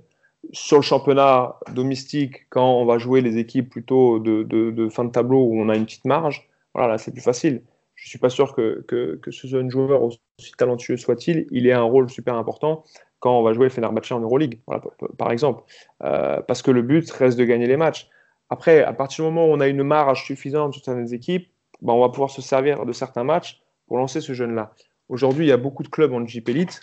[0.53, 5.43] sur le championnat domestique, quand on va jouer les équipes plutôt de, fin de tableau
[5.43, 7.62] où on a une petite marge, voilà, là c'est plus facile.
[7.97, 10.20] je ne suis pas sûr que, que, que, ce jeune joueur, aussi
[10.57, 12.85] talentueux soit-il, il ait un rôle super important
[13.21, 14.83] quand on va jouer Fenerbahçe en Euroleague, voilà,
[15.19, 15.62] par exemple.
[16.03, 18.09] Euh, parce que le but reste de gagner les matchs.
[18.51, 21.49] Après, à partir du moment où on a une marge suffisante sur certaines équipes,
[21.83, 24.73] ben, on va pouvoir se servir de certains matchs pour lancer ce jeune-là.
[25.09, 26.81] Aujourd'hui, il y a beaucoup de clubs en JP Elite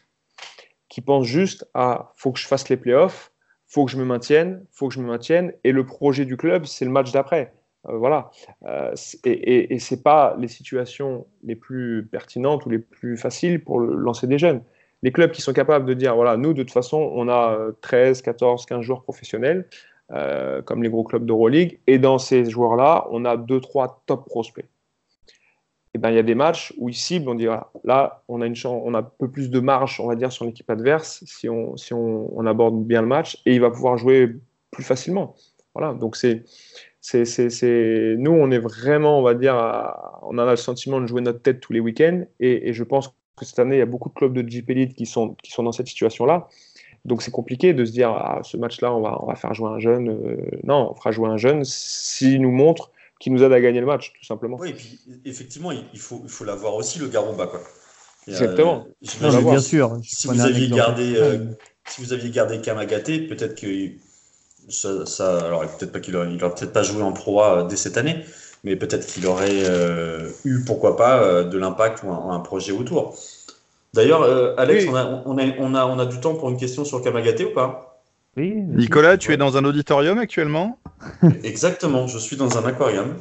[0.89, 3.31] qui pensent juste à faut que je fasse les playoffs,
[3.67, 6.65] faut que je me maintienne, faut que je me maintienne, et le projet du club,
[6.65, 7.53] c'est le match d'après.
[7.87, 8.31] Euh, voilà.
[8.65, 8.93] Euh,
[9.25, 13.63] et, et, et ce n'est pas les situations les plus pertinentes ou les plus faciles
[13.63, 14.61] pour lancer des jeunes.
[15.03, 18.21] Les clubs qui sont capables de dire, voilà, nous, de toute façon, on a 13,
[18.21, 19.67] 14, 15 joueurs professionnels,
[20.11, 24.65] euh, comme les gros clubs d'Euroleague, et dans ces joueurs-là, on a 2-3 top prospects.
[25.93, 28.47] Et ben, il y a des matchs où ils ciblent, on voilà, là, on a,
[28.47, 31.23] une chance, on a un peu plus de marge, on va dire, sur l'équipe adverse,
[31.27, 34.35] si, on, si on, aborde bien le match, et il va pouvoir jouer
[34.71, 35.35] plus facilement.
[35.75, 36.45] Voilà, donc c'est
[37.03, 39.55] c'est, nous, on est vraiment, on va dire,
[40.21, 42.23] on a le sentiment de jouer notre tête tous les week-ends.
[42.39, 44.95] Et, je pense que cette année, il y a beaucoup de clubs de Jeep Elite
[44.95, 46.47] qui sont, qui sont dans cette situation-là.
[47.05, 49.69] Donc c'est compliqué de se dire, ah, ce match-là, on va, on va faire jouer
[49.69, 50.09] un jeune.
[50.09, 53.79] Euh, non, on fera jouer un jeune s'il nous montre qu'il nous aide à gagner
[53.79, 54.57] le match, tout simplement.
[54.59, 57.47] Oui, et puis effectivement, il faut, il faut l'avoir aussi, le Garomba.
[57.47, 57.61] Quoi.
[58.27, 58.85] Exactement.
[59.01, 59.97] bien sûr.
[60.03, 61.45] Si vous, aviez gardé, euh,
[61.87, 63.91] si vous aviez gardé Kamagaté, peut-être que
[64.69, 68.23] ça, alors peut-être pas qu'il aurait, peut-être pas joué en Pro A dès cette année,
[68.63, 73.15] mais peut-être qu'il aurait euh, eu, pourquoi pas, euh, de l'impact ou un, projet autour.
[73.93, 75.37] D'ailleurs, euh, Alex, on, a, on,
[75.75, 78.01] a, on, a, du temps pour une question sur Kamagaté ou pas?
[78.37, 78.53] Oui.
[78.55, 80.79] Nicolas, tu es dans un auditorium actuellement?
[81.43, 83.15] Exactement, je suis dans un aquarium.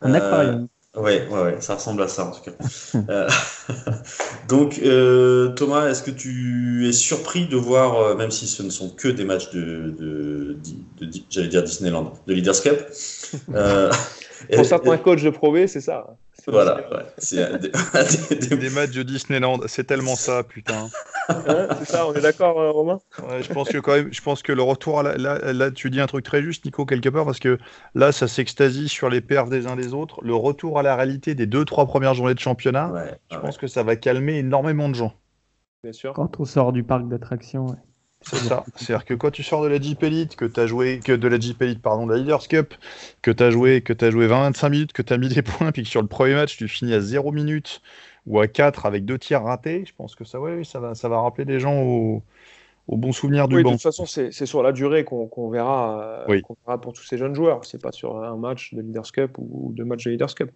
[0.00, 0.68] Un aquarium.
[0.96, 2.52] Ouais, ouais, ouais, ça ressemble à ça en tout cas.
[3.10, 3.28] Euh,
[4.48, 8.70] donc, euh, Thomas, est-ce que tu es surpris de voir, euh, même si ce ne
[8.70, 10.56] sont que des matchs de, de,
[11.30, 12.80] j'allais dire Disneyland, de Leaders Cup
[14.54, 16.16] Pour certains coachs de Pro c'est ça.
[16.46, 20.88] Voilà, ouais, c'est des, des, matchs de Disneyland, c'est tellement ça, putain.
[21.78, 23.00] C'est ça, on est d'accord, euh, Romain?
[23.40, 26.06] Je pense que quand même, je pense que le retour, là, là, tu dis un
[26.06, 27.58] truc très juste, Nico, quelque part, parce que
[27.94, 30.22] là, ça s'extasie sur les perfs des uns des autres.
[30.22, 32.92] Le retour à la réalité des deux, trois premières journées de championnat,
[33.30, 35.12] je pense que ça va calmer énormément de gens.
[35.82, 36.14] Bien sûr.
[36.14, 37.76] Quand on sort du parc d'attractions, ouais.
[38.22, 38.64] C'est ça.
[38.76, 41.28] C'est-à-dire que quand tu sors de la Jeep Elite, que tu as joué, que de
[41.28, 42.74] la Jeep Elite, pardon, de la Leaders Cup,
[43.22, 45.72] que tu as joué, que as joué 20-25 minutes, que tu as mis des points,
[45.72, 47.80] puis que sur le premier match, tu finis à 0 minutes
[48.26, 51.08] ou à 4 avec deux tirs ratés, je pense que ça, ouais, ça, va, ça
[51.08, 52.22] va rappeler les gens au,
[52.88, 53.70] au bon souvenir du oui, banc.
[53.70, 57.34] De toute façon, c'est sur la durée qu'on verra, euh, verra, pour tous ces jeunes
[57.34, 57.64] joueurs.
[57.64, 60.50] C'est pas sur un match de Leaders Cup ou deux matchs de Leaders Cup.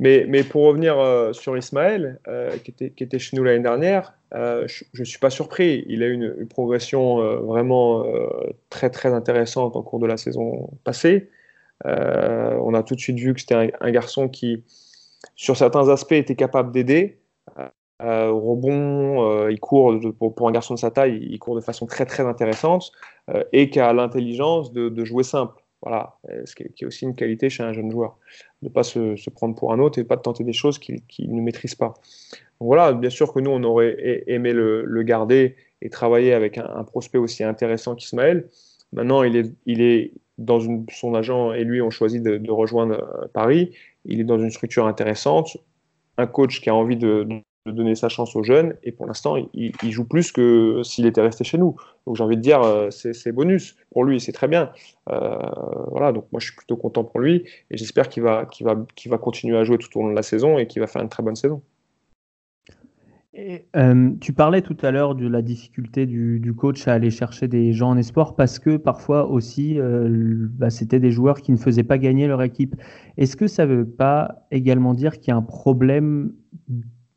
[0.00, 5.00] Mais, pour revenir euh, sur Ismaël, euh, qui, était, chez nous l'année dernière, euh, je
[5.00, 5.84] ne suis pas surpris.
[5.88, 8.04] Il a eu une, progression vraiment
[8.70, 11.30] très très intéressante en cours de la saison passée.
[11.84, 14.64] on a tout de suite vu que c'était un, garçon qui,
[15.36, 17.20] sur certains aspects, était capable d'aider.
[18.00, 22.04] au rebond, il court, pour, un garçon de sa taille, il court de façon très
[22.04, 22.90] très intéressante
[23.52, 25.63] et qui a l'intelligence de jouer simple.
[25.84, 26.14] Voilà,
[26.46, 28.16] ce qui est, aussi une qualité chez un jeune joueur,
[28.62, 31.02] de ne pas se, prendre pour un autre et pas de tenter des choses qu'il
[31.18, 31.92] ne maîtrise pas.
[32.58, 37.18] Voilà, bien sûr que nous, on aurait aimé le, garder et travailler avec un, prospect
[37.18, 38.48] aussi intéressant qu'Ismaël.
[38.94, 42.94] Maintenant, il est, il est dans une, son agent et lui ont choisi de, rejoindre
[42.94, 43.76] euh, Paris.
[44.06, 45.58] Il est dans une structure intéressante,
[46.16, 47.26] un coach qui a envie de,
[47.66, 48.74] de donner sa chance aux jeunes.
[48.82, 51.76] Et pour l'instant, il, joue plus que s'il était resté chez nous.
[52.06, 54.70] Donc j'ai envie de dire, euh, c'est bonus pour lui, c'est très bien.
[55.10, 55.38] Euh,
[55.90, 58.74] voilà, donc moi je suis plutôt content pour lui et j'espère qu'il va, va,
[59.06, 61.08] va continuer à jouer tout au long de la saison et qu'il va faire une
[61.08, 61.62] très bonne saison.
[63.36, 67.48] Et, euh, tu parlais tout à l'heure de la difficulté du, coach à aller chercher
[67.48, 71.82] des gens en espoir parce que parfois aussi bah, c'était des joueurs qui ne faisaient
[71.82, 72.76] pas gagner leur équipe.
[73.16, 76.32] Est-ce que ça ne veut pas également dire qu'il y a un problème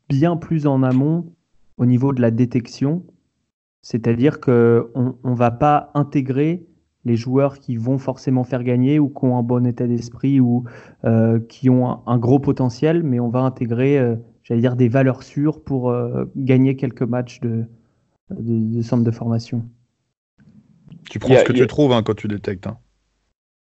[0.08, 1.32] bien plus en amont
[1.76, 3.04] au niveau de la détection.
[3.82, 6.66] C'est-à-dire qu'on ne va pas intégrer
[7.04, 10.64] les joueurs qui vont forcément faire gagner ou qui ont un bon état d'esprit ou
[11.04, 15.22] euh, qui ont un, gros potentiel, mais on va intégrer, euh, j'allais dire, des valeurs
[15.22, 17.64] sûres pour euh, gagner quelques matchs de,
[18.30, 19.64] de, centre de formation.
[21.08, 22.66] Tu prends ce que tu trouves hein, quand tu détectes.
[22.66, 22.78] Hein.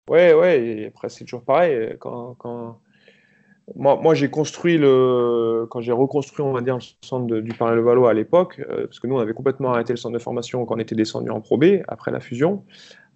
[0.09, 1.97] Ouais, ouais, après c'est toujours pareil.
[1.99, 2.81] Quand, quand,
[3.77, 5.67] moi, j'ai construit le.
[5.71, 9.07] Quand j'ai reconstruit, on va dire, le centre du Paris-le-Valois à l'époque, euh, parce que
[9.07, 11.57] nous, on avait complètement arrêté le centre de formation quand on était descendu en Pro
[11.57, 12.65] B après la fusion.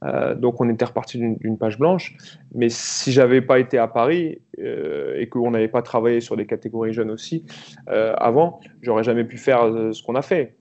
[0.05, 2.16] Euh, donc, on était reparti d'une page blanche.
[2.55, 6.47] Mais si j'avais pas été à Paris euh, et qu'on n'avait pas travaillé sur des
[6.47, 7.44] catégories jeunes aussi
[7.88, 10.55] avant, j'aurais jamais pu faire ce qu'on a fait.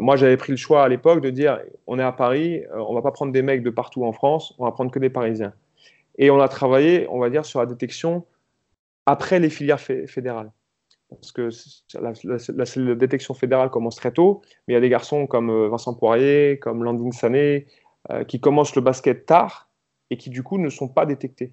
[0.00, 3.02] moi, j'avais pris le choix à l'époque de dire on est à Paris, on va
[3.02, 5.52] pas prendre des mecs de partout en France, on va prendre que des Parisiens.
[6.16, 8.26] Et on a travaillé, on va dire, sur la détection
[9.06, 10.52] après les filières fédérales.
[11.08, 11.50] Parce que
[11.98, 15.94] la, détection fédérale commence très tôt, mais il y a des garçons comme euh, Vincent
[15.94, 17.66] Poirier, comme Landing Sané,
[18.10, 19.68] euh, qui commencent le basket tard
[20.10, 21.52] et qui du coup ne sont pas détectés.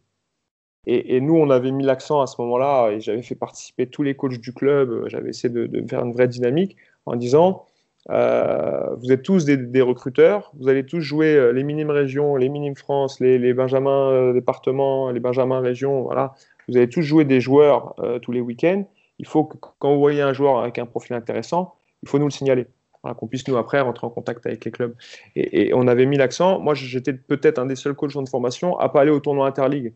[0.86, 4.16] Et, nous, on avait mis l'accent à ce moment-là, et j'avais fait participer tous les
[4.16, 7.66] coachs du club, j'avais essayé de, faire une vraie dynamique en disant,
[8.10, 12.76] euh, vous êtes tous des, recruteurs, vous allez tous jouer les minimes régions, les minimes
[12.76, 16.34] France, les, les benjamins départements, les benjamins régions, voilà.
[16.68, 18.86] Vous allez tous jouer des joueurs tous les week-ends
[19.20, 22.26] il faut que quand vous voyez un joueur avec un profil intéressant, il faut nous
[22.26, 22.66] le signaler.
[23.04, 24.96] qu'on puisse nous après rentrer en contact avec les clubs.
[25.36, 26.60] Et, on avait mis l'accent.
[26.60, 29.94] Moi, j'étais peut-être un des seuls coachs de formation à pas aller au tournoi interligue,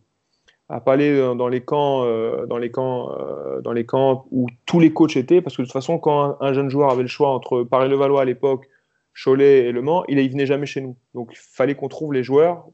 [0.69, 4.47] à pas aller dans les camps, euh, dans les camps, euh, dans les camps où
[4.65, 7.07] tous les coachs étaient, parce que de toute façon, quand un, jeune joueur avait le
[7.07, 8.67] choix entre Paris-Levallois à l'époque,
[9.13, 10.97] Cholet et Le Mans, il, ne venait jamais chez nous.
[11.13, 12.65] Donc, il fallait qu'on trouve les joueurs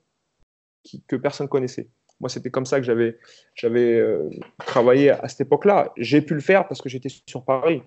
[1.07, 1.89] que personne connaissait.
[2.19, 3.17] Moi, c'était comme ça que j'avais,
[3.55, 4.29] j'avais euh,
[4.65, 5.91] travaillé à cette époque-là.
[5.97, 7.81] J'ai pu le faire parce que j'étais sur Paris.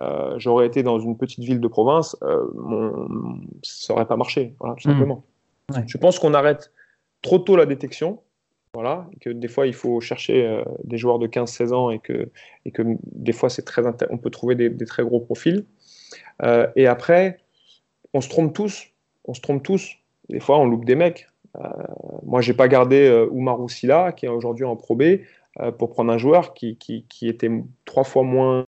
[0.00, 2.46] Euh, j'aurais été dans une petite ville de province, euh,
[3.62, 4.80] ça n'aurait pas marché, tout mmh.
[4.80, 5.24] simplement.
[5.86, 6.72] Je pense qu'on arrête
[7.20, 8.22] trop tôt la détection,
[8.74, 12.30] voilà, que des fois il faut chercher des joueurs de 15-16 ans et que,
[12.64, 15.66] et que des fois c'est très on peut trouver des, très gros profils.
[16.76, 17.38] et après,
[18.14, 18.88] on se trompe tous,
[19.24, 19.96] on se trompe tous.
[20.28, 21.28] Des fois, on loupe des mecs.
[21.56, 21.68] Euh,
[22.24, 25.02] moi, j'ai pas gardé euh, Oumar Oussila, qui est aujourd'hui en Pro B,
[25.60, 27.50] euh, pour prendre un joueur qui, qui, était
[27.84, 28.64] trois fois moins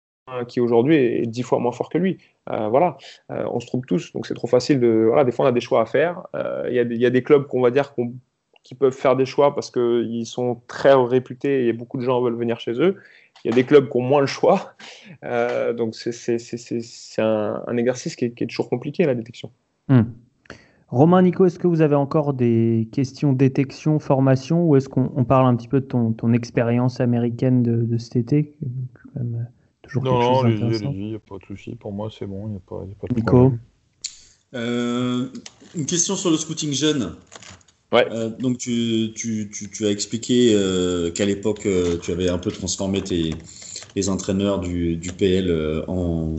[0.48, 2.16] qui aujourd'hui est dix fois moins fort que lui.
[2.46, 2.96] voilà,
[3.28, 5.04] on se trompe tous, donc c'est trop facile de.
[5.08, 6.22] Voilà, des fois on a des choix à faire.
[6.70, 7.92] Il y, a des clubs qu'on va dire
[8.62, 12.36] qui peuvent faire des choix parce qu'ils sont très réputés et beaucoup de gens veulent
[12.36, 12.96] venir chez eux.
[13.44, 14.74] Il y a des clubs qui ont moins le choix.
[15.22, 19.50] donc c'est un, un, exercice qui est, qui est, toujours compliqué, la détection.
[19.88, 20.02] Hmm.
[20.92, 25.46] Romain, Nico, est-ce que vous avez encore des questions détection, formation, ou est-ce qu'on parle
[25.46, 28.58] un petit peu de ton, ton expérience américaine de, cet été
[29.80, 31.76] toujours Non, non, il n'y a pas de souci.
[31.76, 33.54] Pour moi, c'est bon, il n'y a, pas, de Nico
[34.52, 35.28] euh,
[35.74, 37.16] Une question sur le scouting jeune.
[37.92, 39.12] Euh, donc, tu,
[39.80, 41.66] as expliqué euh, qu'à l'époque,
[42.02, 43.34] tu avais un peu transformé tes,
[43.96, 46.36] les entraîneurs du, PL en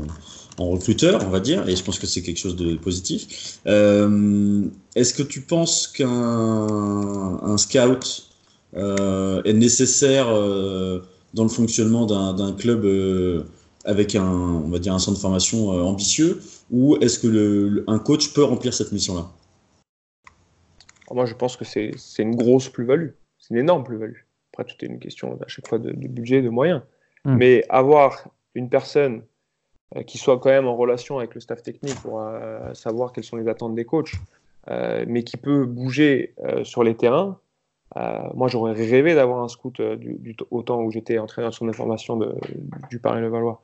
[0.58, 3.60] en recruteur, on va dire, et je pense que c'est quelque chose de positif.
[3.68, 4.64] Euh,
[4.96, 8.28] est-ce que tu penses qu'un un scout
[8.76, 11.00] euh, est nécessaire euh,
[11.34, 12.86] dans le fonctionnement d'un club
[13.86, 16.40] avec un, on va dire, un centre de formation ambitieux,
[16.72, 19.30] ou est-ce que un coach peut remplir cette mission-là?
[21.14, 24.22] Moi, je pense que c'est une grosse plus-value, c'est une énorme plus-value.
[24.54, 26.82] Après, tout est une question à chaque fois de, budget, de moyens.
[27.26, 27.36] Hmm.
[27.38, 29.24] Mais avoir une personne
[29.96, 33.24] euh, qui soit quand même en relation avec le staff technique pour euh, savoir quelles
[33.24, 34.14] sont les attentes des coachs,
[34.70, 37.40] euh, mais qui peut bouger sur les terrains.
[38.34, 42.18] moi, j'aurais rêvé d'avoir un scout du, au temps où j'étais entraîneur sur des formations
[42.18, 42.36] de,
[42.90, 43.62] du Paris-Levallois.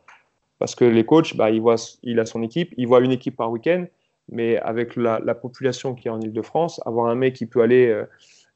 [0.59, 3.37] Parce que les coachs, bah, il, voit, il a son équipe, il voit une équipe
[3.37, 3.85] par week-end,
[4.31, 8.03] mais avec la, population qui est en Ile-de-France, avoir un mec qui peut aller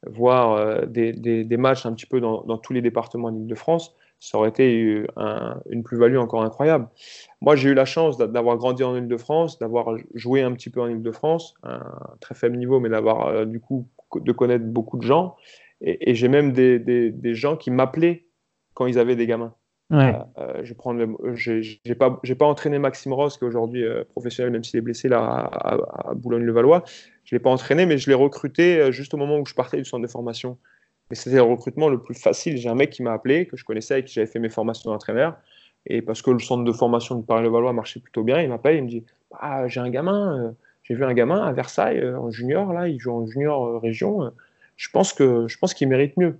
[0.06, 3.94] voir des, des, matchs un petit peu dans, dans tous les départements d'Ile-de-France,
[4.24, 5.04] ça aurait été
[5.68, 6.88] une plus-value encore incroyable.
[7.40, 10.88] Moi, j'ai eu la chance d'avoir grandi en Ile-de-France, d'avoir joué un petit peu en
[10.88, 15.02] Ile-de-France, à un très faible niveau, mais d'avoir euh, du coup de connaître beaucoup de
[15.02, 15.36] gens.
[15.82, 18.24] Et, j'ai même des, des, gens qui m'appelaient
[18.72, 19.54] quand ils avaient des gamins.
[19.94, 20.96] Euh, euh, je prends
[21.34, 25.08] j'ai pas, j'ai pas entraîné Maxime Ross qui est aujourd'hui professionnel, même s'il est blessé
[25.08, 26.84] là à, Boulogne-le-Valois.
[27.24, 29.84] Je l'ai pas entraîné, mais je l'ai recruté juste au moment où je partais du
[29.84, 30.58] centre de formation.
[31.10, 32.56] Et c'était le recrutement le plus facile.
[32.56, 34.90] J'ai un mec qui m'a appelé, que je connaissais, et qui j'avais fait mes formations
[34.90, 35.36] d'entraîneur.
[35.86, 38.84] Et parce que le centre de formation de Paris-le-Valois marchait plutôt bien, il m'appelle, il
[38.84, 39.04] me dit
[39.38, 40.50] ah, J'ai un gamin, euh,
[40.82, 43.78] j'ai vu un gamin à Versailles euh, en junior, là, il joue en junior euh,
[43.78, 44.32] région.
[44.76, 46.38] je pense que je pense qu'il mérite mieux.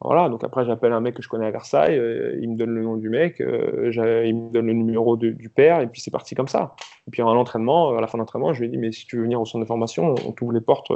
[0.00, 2.00] Voilà, donc après j'appelle un mec que je connais à Versailles,
[2.40, 5.88] il me donne le nom du mec, il me donne le numéro du père, et
[5.88, 6.76] puis c'est parti comme ça.
[7.08, 9.06] Et puis en l'entraînement, à la fin de l'entraînement, je lui ai dit Mais si
[9.06, 10.92] tu veux venir au centre de formation, on t'ouvre les portes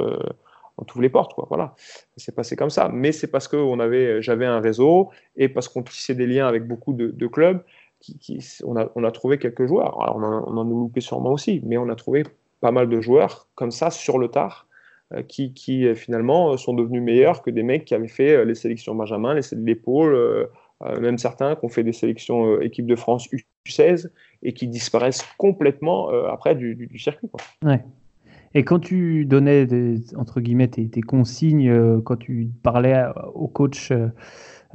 [0.77, 1.45] on t'ouvre les portes, quoi.
[1.49, 1.75] Voilà,
[2.17, 2.89] c'est passé comme ça.
[2.91, 3.77] Mais c'est parce que on
[4.21, 7.63] j'avais un réseau et parce qu'on tissait des liens avec beaucoup de, clubs.
[7.99, 10.01] Qui, on, a, on, a, trouvé quelques joueurs.
[10.01, 12.23] Alors on, en, a loupé sûrement aussi, mais on a trouvé
[12.59, 14.72] pas mal de joueurs comme ça sur le tard euh,
[15.21, 18.55] qui, qui, euh, finalement sont devenus meilleurs que des mecs qui avaient fait euh, les
[18.55, 20.49] sélections Benjamin, les l'épaule,
[20.99, 23.29] même certains qui ont fait des sélections équipe de France
[23.65, 24.09] U16
[24.41, 27.29] et qui disparaissent complètement après du, circuit.
[27.63, 27.81] Ouais.
[28.55, 29.67] Et quand tu donnais,
[30.15, 33.03] entre guillemets, tes, consignes, euh, quand tu parlais
[33.33, 34.09] aux coachs euh,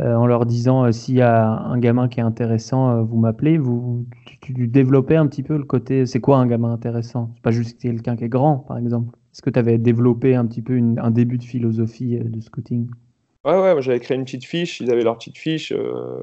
[0.01, 4.07] euh, en leur disant s'il y a un gamin qui est intéressant, vous m'appelez, vous,
[4.41, 7.31] tu, développais un petit peu le côté, c'est quoi un gamin intéressant?
[7.35, 9.17] C'est pas juste quelqu'un qui est grand, par exemple.
[9.39, 12.89] Est-ce que tu avais développé un petit peu un début de philosophie de scouting?
[13.45, 16.21] Ouais, ouais, j'avais créé une petite fiche, ils avaient leur petite fiche, euh,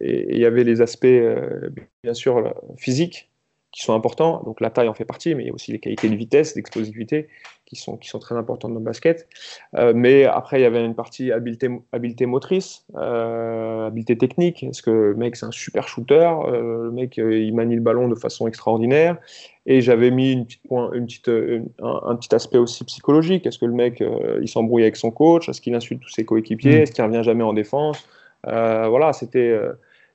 [0.00, 1.70] et il y avait les aspects, euh,
[2.02, 3.30] bien sûr, physiques,
[3.72, 4.42] qui sont importants.
[4.44, 6.54] Donc la taille en fait partie, mais il y a aussi les qualités de vitesse,
[6.54, 7.28] d'explosivité
[7.66, 9.28] qui sont, qui sont très importantes dans le basket.
[9.76, 14.62] Euh, mais après, il y avait une partie habileté, habileté motrice, euh, habileté technique.
[14.62, 18.08] Est-ce que le mec, c'est un super shooter euh, Le mec, il manie le ballon
[18.08, 19.18] de façon extraordinaire.
[19.66, 23.46] Et j'avais mis une petite point, une petite, un, petit aspect aussi psychologique.
[23.46, 24.02] Est-ce que le mec,
[24.40, 25.50] il s'embrouille avec son coach?
[25.50, 26.78] Est-ce qu'il insulte tous ses coéquipiers?
[26.78, 26.82] Mmh.
[26.82, 28.08] Est-ce qu'il revient jamais en défense?
[28.44, 29.60] Voilà, c'était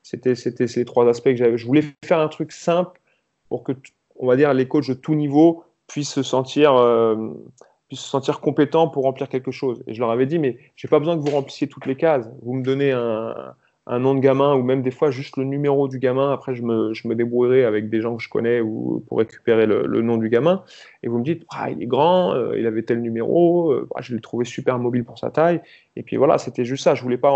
[0.02, 1.56] c'était ces trois aspects que j'avais.
[1.56, 3.00] Je voulais faire un truc simple
[3.48, 3.72] pour que,
[4.16, 7.30] on va dire, les coachs de tout niveau puissent se sentir, euh,
[7.88, 9.82] puissent se sentir compétents pour remplir quelque chose.
[9.86, 12.28] Et je leur avais dit, mais j'ai pas besoin que vous remplissiez toutes les cases.
[12.42, 13.54] Vous me donnez un,
[13.86, 16.32] nom de gamin ou même des fois juste le numéro du gamin.
[16.32, 19.66] Après, je me, je me débrouillerai avec des gens que je connais ou pour récupérer
[19.66, 20.64] le, nom du gamin.
[21.02, 24.00] Et vous me dites, ah, il est grand, euh, il avait tel numéro, euh, ah,
[24.00, 25.60] je l'ai trouvé super mobile pour sa taille.
[25.96, 26.94] Et puis voilà, c'était juste ça.
[26.94, 27.34] Je voulais pas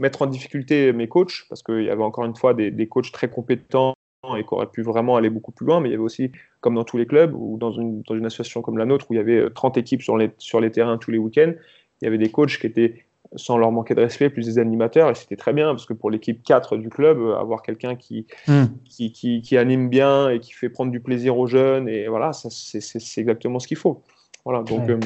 [0.00, 3.12] mettre en difficulté mes coachs parce qu'il y avait encore une fois des, des coachs
[3.12, 3.94] très compétents
[4.36, 6.74] et qui aurait pu vraiment aller beaucoup plus loin, mais il y avait aussi, comme
[6.74, 9.16] dans tous les clubs, ou dans une, dans une association comme la nôtre, où il
[9.16, 11.52] y avait 30 euh, équipes sur les, sur les terrains tous les week-ends,
[12.00, 13.06] il y avait des coachs qui étaient,
[13.36, 16.10] sans leur manquer de respect, plus des animateurs, et c'était très bien, parce que pour
[16.10, 18.64] l'équipe 4 du club, euh, avoir quelqu'un qui, hmm.
[18.84, 22.32] qui, qui, qui, anime bien et qui fait prendre du plaisir aux jeunes, et voilà,
[22.32, 24.02] c'est exactement ce qu'il faut.
[24.44, 25.00] Voilà, donc, euh,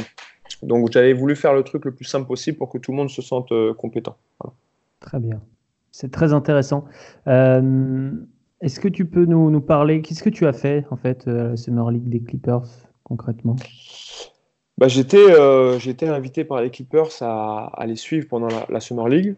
[0.63, 3.11] donc j'avais voulu faire le truc le plus simple possible pour que tout le monde
[3.11, 4.17] se sente compétent.
[5.01, 5.41] Très bien.
[5.97, 6.87] C'est très intéressant.
[7.29, 8.11] Euh,
[8.65, 11.49] est-ce que tu peux nous, parler, qu'est-ce que tu as fait en fait euh, à
[11.51, 12.65] la Summer League des Clippers
[13.03, 13.57] concrètement?
[14.79, 19.37] Bah, J'étais euh, invité par les Clippers à, les suivre pendant la, Summer League.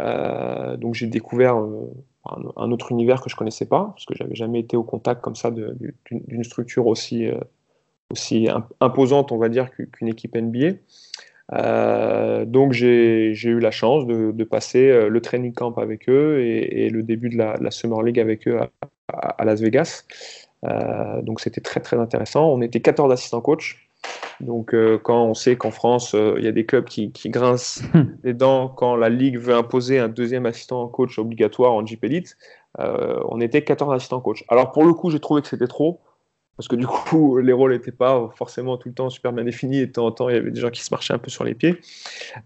[0.00, 4.60] Euh, donc j'ai découvert un, autre univers que je connaissais pas, parce que j'avais jamais
[4.60, 7.28] été au contact comme ça d'une structure aussi,
[8.10, 8.48] aussi
[8.80, 10.76] imposante, on va dire, qu'une équipe NBA.
[11.52, 16.88] Euh, donc j'ai eu la chance de, passer euh, le training camp avec eux et,
[16.88, 18.58] le début de la, Summer League avec eux
[19.08, 20.04] à, Las Vegas.
[20.64, 22.46] Euh, donc c'était très très intéressant.
[22.46, 23.88] On était 14 assistants coach.
[24.40, 24.74] Donc
[25.04, 27.82] quand on sait qu'en France, il y a des clubs qui, grincent
[28.24, 32.36] les dents quand la Ligue veut imposer un deuxième assistant coach obligatoire en Jeep Elite,
[32.78, 34.44] on était 14 assistants coach.
[34.48, 36.00] Alors pour le coup, j'ai trouvé que c'était trop
[36.56, 39.78] parce que du coup, les rôles n'étaient pas forcément tout le temps super bien définis,
[39.78, 41.30] et de temps en temps, il y avait des gens qui se marchaient un peu
[41.30, 41.80] sur les pieds.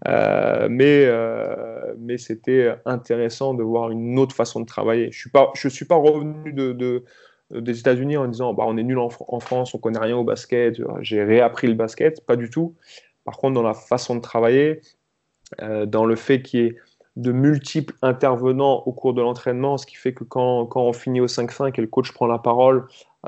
[0.07, 5.11] Euh, mais euh, mais c'était intéressant de voir une autre façon de travailler.
[5.11, 7.03] Je ne suis, pas revenu de,
[7.51, 10.81] des États-Unis en disant bah, on est nul en, France, on connaît rien au basket,
[11.01, 12.75] j'ai réappris le basket, pas du tout.
[13.23, 14.81] Par contre, dans la façon de travailler,
[15.61, 16.75] euh, dans le fait qu'il y ait
[17.15, 21.19] de multiples intervenants au cours de l'entraînement, ce qui fait que quand, quand on finit
[21.19, 22.85] au 5-5 et le coach prend la parole,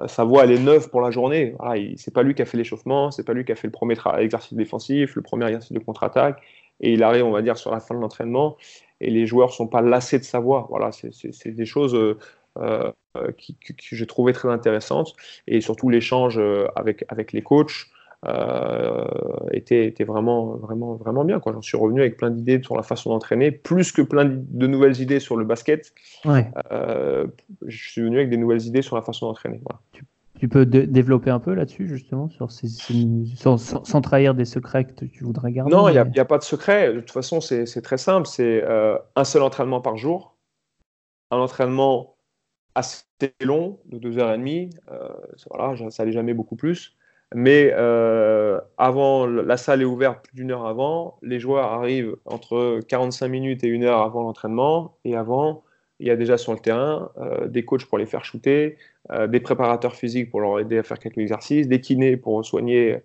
[0.07, 1.55] sa voix elle est neuve pour la journée.
[1.59, 3.71] Voilà, c'est pas lui qui a fait l'échauffement, c'est pas lui qui a fait le
[3.71, 6.41] premier exercice défensif, le premier exercice de contre-attaque,
[6.81, 8.57] et il arrive, on va dire, sur la fin de l'entraînement,
[9.01, 10.67] et les joueurs sont pas lassés de sa voix.
[10.69, 12.17] Voilà, c'est des choses euh,
[12.57, 15.15] euh, que j'ai trouvé très intéressantes,
[15.47, 16.39] et surtout l'échange
[16.75, 17.87] avec, avec les coachs.
[18.27, 19.05] Euh,
[19.51, 21.39] était, était, vraiment, vraiment, vraiment bien.
[21.45, 24.99] J'en suis revenu avec plein d'idées sur la façon d'entraîner, plus que plein de nouvelles
[24.99, 25.93] idées sur le basket.
[26.25, 27.27] Euh,
[27.65, 29.61] je suis venu avec des nouvelles idées sur la façon d'entraîner.
[30.37, 32.67] Tu, peux développer un peu là-dessus, justement, sur ces,
[33.35, 36.93] sans, trahir des secrets que tu voudrais garder Non, il n'y a, pas de secret.
[36.93, 38.27] De toute façon, c'est très simple.
[38.27, 40.35] C'est euh, un seul entraînement par jour,
[41.31, 42.15] un entraînement
[42.75, 43.03] assez
[43.41, 44.71] long, de 2h30.
[45.49, 46.97] voilà, ça n'allait jamais beaucoup plus.
[47.35, 51.19] Mais euh, avant, la salle est ouverte plus d'une heure avant.
[51.21, 54.97] Les joueurs arrivent entre 45 minutes et une heure avant l'entraînement.
[55.05, 55.63] Et avant,
[55.99, 58.77] il y a déjà sur le terrain euh, des coachs pour les faire shooter,
[59.11, 62.99] euh, des préparateurs physiques pour leur aider à faire quelques exercices, des kinés pour soigner,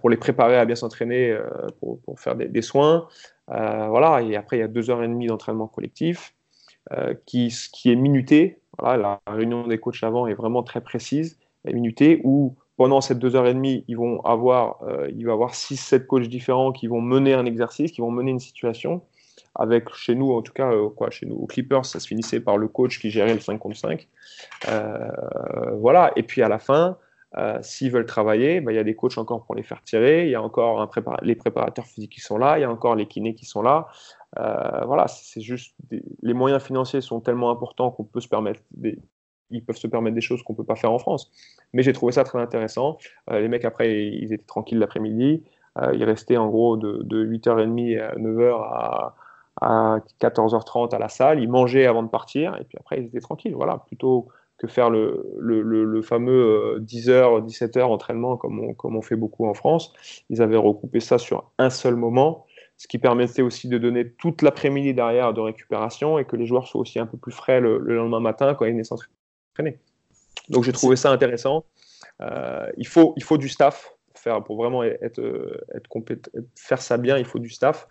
[0.00, 1.36] pour les préparer à bien s'entraîner,
[1.80, 3.08] pour, faire des, soins.
[3.48, 4.22] voilà.
[4.22, 6.36] Et après, il y a deux heures et demie d'entraînement collectif
[7.26, 8.60] qui, qui est minuté.
[8.80, 13.46] La réunion des coachs avant est vraiment très précise, minutée, où pendant cette deux heures
[13.46, 16.86] et demie, ils vont avoir, euh, il va y avoir six, sept coachs différents qui
[16.86, 19.02] vont mener un exercice, qui vont mener une situation.
[19.54, 22.40] Avec chez nous, en tout cas, euh, quoi, chez nous, au Clippers, ça se finissait
[22.40, 24.08] par le coach qui gérait le 5 contre 5.
[24.70, 25.10] Euh,
[25.78, 26.10] voilà.
[26.16, 26.96] Et puis à la fin,
[27.60, 30.24] s'ils veulent travailler, bah, il y a des coachs encore pour les faire tirer.
[30.24, 32.58] Il y a encore les préparateurs physiques qui sont là.
[32.58, 33.88] Il y a encore les kinés qui sont là.
[34.38, 35.74] voilà, c'est juste
[36.22, 38.98] les moyens financiers sont tellement importants qu'on peut se permettre des,
[39.50, 41.30] ils peuvent se permettre des choses qu'on ne peut pas faire en France.
[41.72, 42.98] Mais j'ai trouvé ça très intéressant.
[43.30, 45.42] Euh, les mecs, après, ils étaient tranquilles l'après-midi.
[45.78, 49.14] Euh, ils restaient en gros de, 8h30 à 9h
[49.60, 51.40] à, 14h30 à la salle.
[51.40, 53.54] Ils mangeaient avant de partir et puis après, ils étaient tranquilles.
[53.54, 54.28] Voilà, plutôt
[54.58, 59.92] que faire le, fameux 10h, euh, 17h entraînement comme on, fait beaucoup en France.
[60.28, 62.46] Ils avaient recoupé ça sur un seul moment
[62.80, 66.66] ce qui permettait aussi de donner toute l'après-midi derrière de récupération et que les joueurs
[66.66, 68.84] soient aussi un peu plus frais le, lendemain matin quand ils venaient.
[70.48, 71.64] Donc j'ai trouvé ça intéressant.
[72.20, 75.20] Euh, il, faut, il faut du staff pour, faire, pour vraiment être,
[75.74, 77.86] être, faire ça bien, il faut du staff.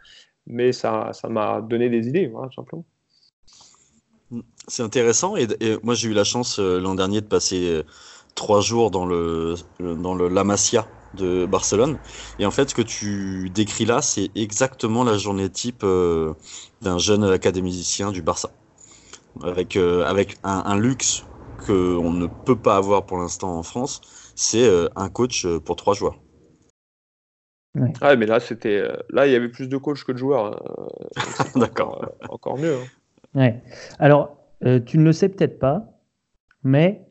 [0.48, 2.86] Mais ça m'a donné des idées, simplement.
[4.68, 5.48] C'est intéressant et,
[5.82, 7.84] moi j'ai eu la chance euh, l'an dernier de passer euh,
[8.36, 11.98] trois jours dans le, dans le La Masia de Barcelone
[12.38, 16.36] et en fait ce que tu décris là c'est exactement la journée type euh,
[16.84, 18.52] d'un jeune académicien du Barça
[19.42, 21.24] avec, avec un, luxe
[21.60, 24.02] que on ne peut pas avoir pour l'instant en France
[24.36, 26.20] c'est un coach pour trois joueurs.
[27.76, 28.18] Ouais.
[28.18, 30.46] mais là c'était là il y avait plus de coachs que de joueurs.
[30.46, 30.88] Hein.
[31.56, 32.14] D'accord.
[32.30, 32.76] Encore, mieux.
[32.76, 32.88] Hein.
[33.36, 33.62] Ouais.
[34.00, 35.86] Alors, euh, tu ne le sais peut-être pas,
[36.64, 37.06] mais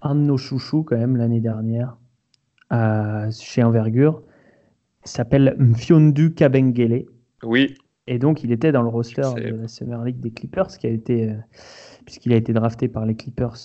[0.00, 1.96] un de nos chouchous, quand même, l'année dernière,
[3.30, 4.22] chez Envergure,
[5.04, 7.06] s'appelle Mfiondu Kabengele.
[7.42, 7.74] Oui.
[8.06, 10.90] Et donc, il était dans le roster de la Summer League des Clippers, qui a
[10.90, 11.36] été, euh,
[12.04, 13.56] puisqu'il a été drafté par les Clippers,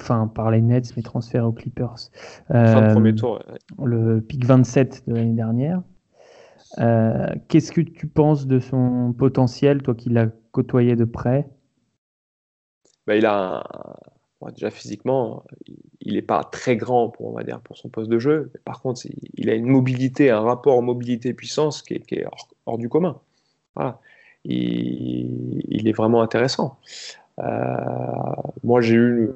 [0.00, 2.10] enfin par les Nets, mais transféré aux Clippers.
[2.50, 3.42] Euh, premier tour.
[3.82, 5.82] Le pick 27 de l'année dernière.
[6.78, 11.48] Euh, qu'est-ce que tu penses de son potentiel, toi qui l'as côtoyé de près?
[13.06, 13.64] Bah, Il a
[14.48, 15.44] déjà physiquement,
[16.00, 18.50] il n'est pas très grand pour on va dire pour son poste de jeu.
[18.64, 19.02] par contre,
[19.34, 22.24] il a une mobilité, un rapport mobilité-puissance qui est,
[22.64, 23.20] hors, du commun.
[24.44, 26.78] Il, est vraiment intéressant.
[27.42, 27.76] Euh,
[28.62, 29.30] moi, j'ai eu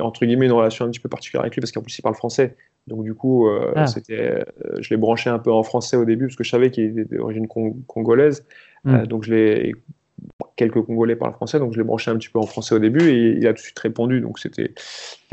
[0.00, 2.14] entre guillemets une relation un petit peu particulière avec lui parce qu'en plus il parle
[2.14, 2.56] français.
[2.88, 3.86] Donc du coup, euh, ah.
[3.86, 4.44] c'était, euh,
[4.80, 7.16] je l'ai branché un peu en français au début parce que je savais qu'il était
[7.16, 7.46] d'origine
[7.86, 8.44] congolaise.
[8.84, 8.94] Hmm.
[8.94, 9.74] Euh, donc je l'ai
[10.56, 13.08] quelques Congolais parlent français, donc je l'ai branché un petit peu en français au début
[13.08, 14.72] et il a tout de suite répondu, donc c'était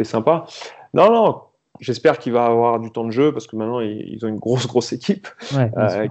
[0.04, 0.46] sympa.
[0.94, 1.42] Non, non,
[1.80, 4.68] j'espère qu'il va avoir du temps de jeu parce que maintenant ils, ont une grosse,
[4.68, 5.28] grosse équipe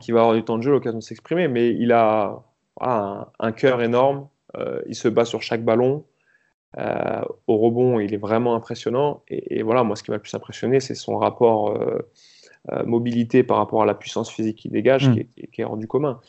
[0.01, 2.43] qui va avoir du temps de jeu, l'occasion de s'exprimer, mais il a
[2.81, 4.27] un, un, cœur énorme,
[4.87, 6.05] il se bat sur chaque ballon.
[6.79, 9.23] Euh, au rebond, il est vraiment impressionnant.
[9.29, 11.99] Et, voilà, moi, ce qui m'a le plus impressionné, c'est son rapport euh,
[12.73, 15.15] euh, mobilité par rapport à la puissance physique qu'il dégage, mm.
[15.15, 16.21] qui, est, qui, est, hors du commun.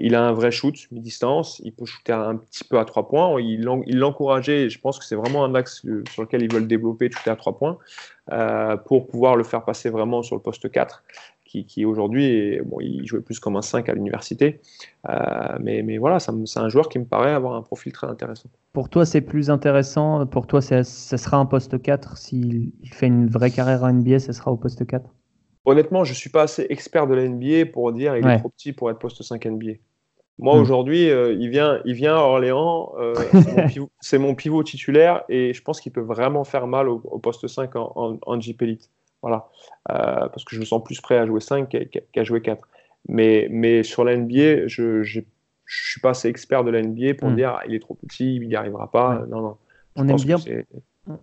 [0.00, 1.60] il a un vrai shoot, mi-distance.
[1.64, 3.40] Il peut shooter un petit peu à trois points.
[3.40, 4.68] Il l'encourageait.
[4.68, 7.58] Je pense que c'est vraiment un axe sur lequel ils veulent développer, shooter à trois
[7.58, 7.78] points,
[8.86, 11.02] pour pouvoir le faire passer vraiment sur le poste 4
[11.50, 14.60] qui, aujourd'hui, bon, il jouait plus comme un 5 à l'université.
[15.08, 15.14] Euh,
[15.60, 18.48] mais, mais voilà, c'est un joueur qui me paraît avoir un profil très intéressant.
[18.72, 20.26] Pour toi, c'est plus intéressant.
[20.26, 22.16] Pour toi, ça sera un poste 4.
[22.16, 25.04] S'il fait une vraie carrière en NBA, ça sera au poste 4
[25.64, 28.48] Honnêtement, je ne suis pas assez expert de la NBA pour dire il est trop
[28.48, 29.72] petit pour être poste 5 NBA.
[30.38, 30.60] Moi, hmm.
[30.60, 33.14] aujourd'hui, euh, il, vient, il vient à Orléans, euh,
[34.00, 37.76] c'est mon, pivot titulaire et je pense qu'il peut vraiment faire mal au, poste 5
[37.76, 38.88] en, en, en Jeep Elite.
[39.22, 39.48] Voilà.
[39.90, 41.68] Euh, parce que je me sens plus prêt à jouer 5
[42.12, 42.66] qu'à jouer 4.
[43.08, 45.22] Mais, mais sur la NBA, je ne
[45.66, 47.36] suis pas assez expert de la NBA pour hmm.
[47.36, 49.24] dire ah, il est trop petit, il n'y arrivera pas.
[49.28, 49.56] Non, non.
[49.96, 50.36] On aime, bien,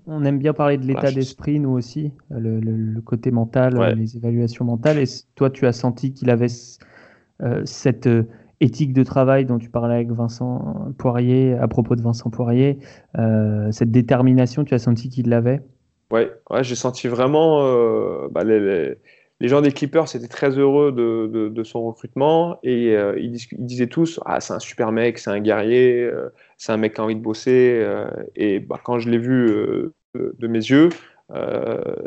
[0.06, 4.66] on aime bien parler de l'état d'esprit, nous aussi, le, le, côté mental, les évaluations
[4.66, 5.00] mentales.
[5.00, 6.48] Et toi, tu as senti qu'il avait
[7.42, 8.28] euh, cette euh,
[8.60, 12.80] éthique de travail dont tu parlais avec Vincent Poirier, à propos de Vincent Poirier,
[13.72, 15.62] cette détermination, tu as senti qu'il l'avait?
[16.12, 16.32] Ouais,
[16.62, 17.66] j'ai senti vraiment.
[17.66, 18.98] Euh, bah, les,
[19.42, 24.40] gens des Clippers étaient très heureux de, son recrutement et euh, ils, disaient tous Ah,
[24.40, 27.22] c'est un super mec, c'est un guerrier, euh, c'est un mec qui a envie de
[27.22, 27.86] bosser.
[28.36, 29.48] et bah, quand je l'ai vu
[30.16, 30.90] de, mes yeux,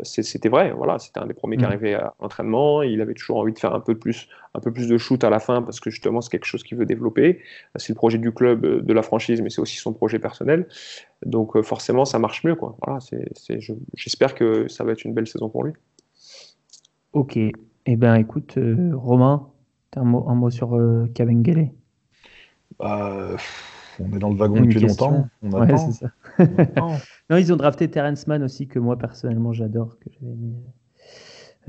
[0.03, 1.67] c'était vrai, voilà, c'était un des premiers qui mm.
[1.67, 2.81] arrivait à l'entraînement.
[2.81, 5.29] Il avait toujours envie de faire un peu plus, un peu plus de shoot à
[5.29, 7.39] la fin parce que justement c'est quelque chose qu'il veut développer.
[7.75, 10.67] C'est le projet du club, euh, de la franchise, mais c'est aussi son projet personnel.
[11.25, 12.75] Donc euh, forcément, ça marche mieux, quoi.
[12.83, 12.99] Voilà,
[13.95, 15.73] j'espère que ça va être une belle saison pour lui.
[17.13, 17.51] Ok, et
[17.85, 18.57] eh ben écoute,
[18.93, 19.47] Romain,
[19.95, 20.79] un mot, un mot sur
[21.13, 21.71] Kabengele?
[22.79, 23.35] Bah,
[24.03, 25.27] on est dans le wagon depuis longtemps.
[25.41, 26.11] On ouais, ça.
[27.29, 30.55] non, ils ont drafté Terrence Mann aussi, que moi personnellement j'adore, que j'avais mis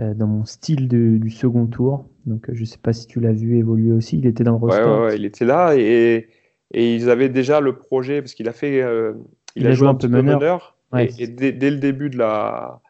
[0.01, 2.07] euh, dans mon style du second tour.
[2.27, 4.19] Donc euh, je ne sais pas si tu l'as vu évoluer aussi.
[4.19, 4.83] Il était dans le roster.
[4.83, 6.29] Ouais, il était là et,
[6.73, 8.81] et, ils avaient déjà le projet parce qu'il a fait.
[8.81, 9.13] Euh,
[9.55, 10.79] il, a joué un, peu meneur.
[10.97, 12.81] et, dès, le début de la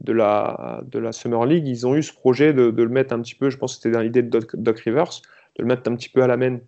[0.00, 3.14] de la, de la Summer League, ils ont eu ce projet de, de le mettre
[3.14, 5.22] un petit peu, je pense que c'était dans l'idée de Doc, Doc, Rivers,
[5.56, 6.58] de le mettre un petit peu à la main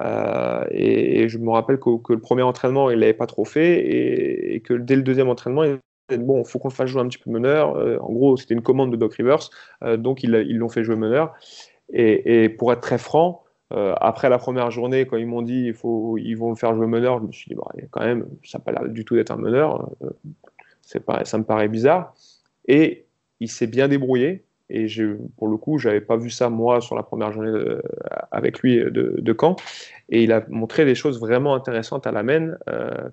[0.00, 4.60] euh, et, je me rappelle que, le premier entraînement, il l'avait pas trop fait et,
[4.60, 5.78] que dès le deuxième entraînement, il
[6.18, 7.76] bon, faut qu'on le fasse jouer un petit peu meneur.
[7.76, 9.50] Euh, en gros, c'était une commande de Doc Rivers,
[9.82, 11.34] euh, donc ils l'ont fait jouer meneur.
[11.92, 16.18] Et, pour être très franc, après la première journée, quand ils m'ont dit il faut,
[16.18, 18.64] ils vont le faire jouer meneur, je me suis dit bah, quand même, ça n'a
[18.64, 19.90] pas l'air du tout d'être un meneur.
[20.82, 22.14] c'est ça me paraît bizarre.
[22.68, 23.06] Et
[23.40, 24.45] il s'est bien débrouillé.
[24.68, 24.86] Et
[25.36, 27.52] pour le coup, j'avais pas vu ça moi sur la première journée
[28.32, 29.56] avec lui de, de, camp.
[30.08, 32.56] Et il a montré des choses vraiment intéressantes à la main,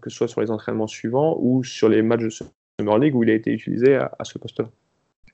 [0.01, 3.24] que ce soit sur les entraînements suivants ou sur les matchs de Summer League où
[3.24, 4.70] il a été utilisé à ce poste-là.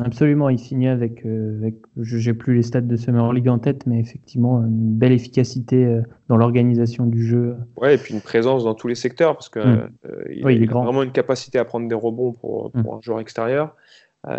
[0.02, 3.60] Absolument, il signait avec, euh, avec je n'ai plus les stats de Summer League en
[3.60, 7.58] tête, mais effectivement, une belle efficacité euh, dans l'organisation du jeu.
[7.76, 9.90] Ouais, et puis une présence dans tous les secteurs, parce qu'il mm.
[10.06, 12.98] euh, il, a vraiment une capacité à prendre des rebonds pour, pour mm.
[12.98, 13.76] un joueur extérieur.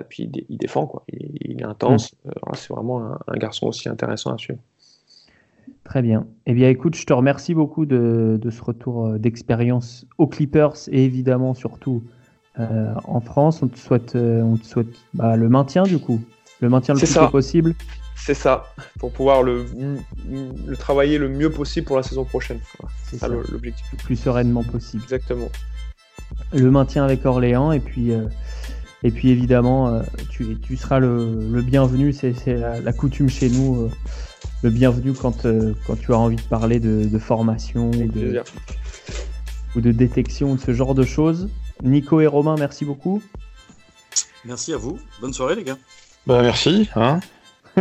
[0.09, 1.05] Puis il, défend, quoi.
[1.09, 2.15] Il, est intense.
[2.25, 2.31] Mm.
[2.55, 4.61] C'est vraiment un, garçon aussi intéressant à suivre.
[5.85, 6.27] Très bien.
[6.47, 11.05] Eh bien, écoute, je te remercie beaucoup de, de ce retour d'expérience aux Clippers et
[11.05, 12.03] évidemment surtout
[12.59, 13.63] euh, en France.
[13.63, 16.21] On te souhaite, euh, on te souhaite bah, le maintien du coup,
[16.61, 17.75] le maintien le plus possible.
[18.17, 18.65] C'est ça,
[18.99, 19.65] pour pouvoir le,
[20.29, 22.59] le, travailler le mieux possible pour la saison prochaine.
[23.05, 23.87] C'est ça, l'objectif.
[23.93, 25.03] Le plus sereinement possible.
[25.05, 25.49] Exactement.
[26.53, 28.27] Le maintien avec Orléans et puis, euh,
[29.03, 32.13] et puis évidemment, tu, tu, seras le, bienvenu.
[32.13, 33.89] C'est la, coutume chez nous.
[34.63, 35.47] le bienvenu quand,
[35.87, 38.43] quand tu as envie de parler de, formation ou de,
[39.75, 41.49] ou de détection ou de ce genre de choses.
[41.83, 43.23] Nico et Romain, merci beaucoup.
[44.45, 44.99] Merci à vous.
[45.21, 45.79] Bonne soirée, les gars.
[46.27, 46.89] Bah, merci.
[46.97, 47.21] Hein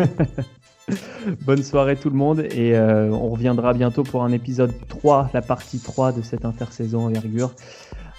[1.42, 5.42] Bonne soirée tout le monde et euh, on reviendra bientôt pour un épisode 3, la
[5.42, 7.52] partie 3 de cette intersaison envergure.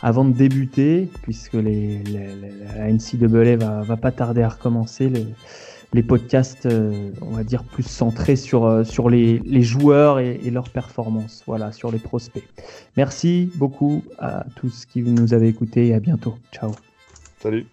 [0.02, 5.10] Avant de débuter, puisque les, la NCAA va, pas tarder à recommencer,
[5.92, 10.70] les, podcasts, euh, on va dire, plus centrés sur, euh, les, joueurs et, et, leurs
[10.70, 12.48] performances, voilà, sur les prospects.
[12.96, 16.36] Merci beaucoup à tous qui nous avez écoutés et à bientôt.
[16.52, 16.72] Ciao.
[17.38, 17.66] Salut.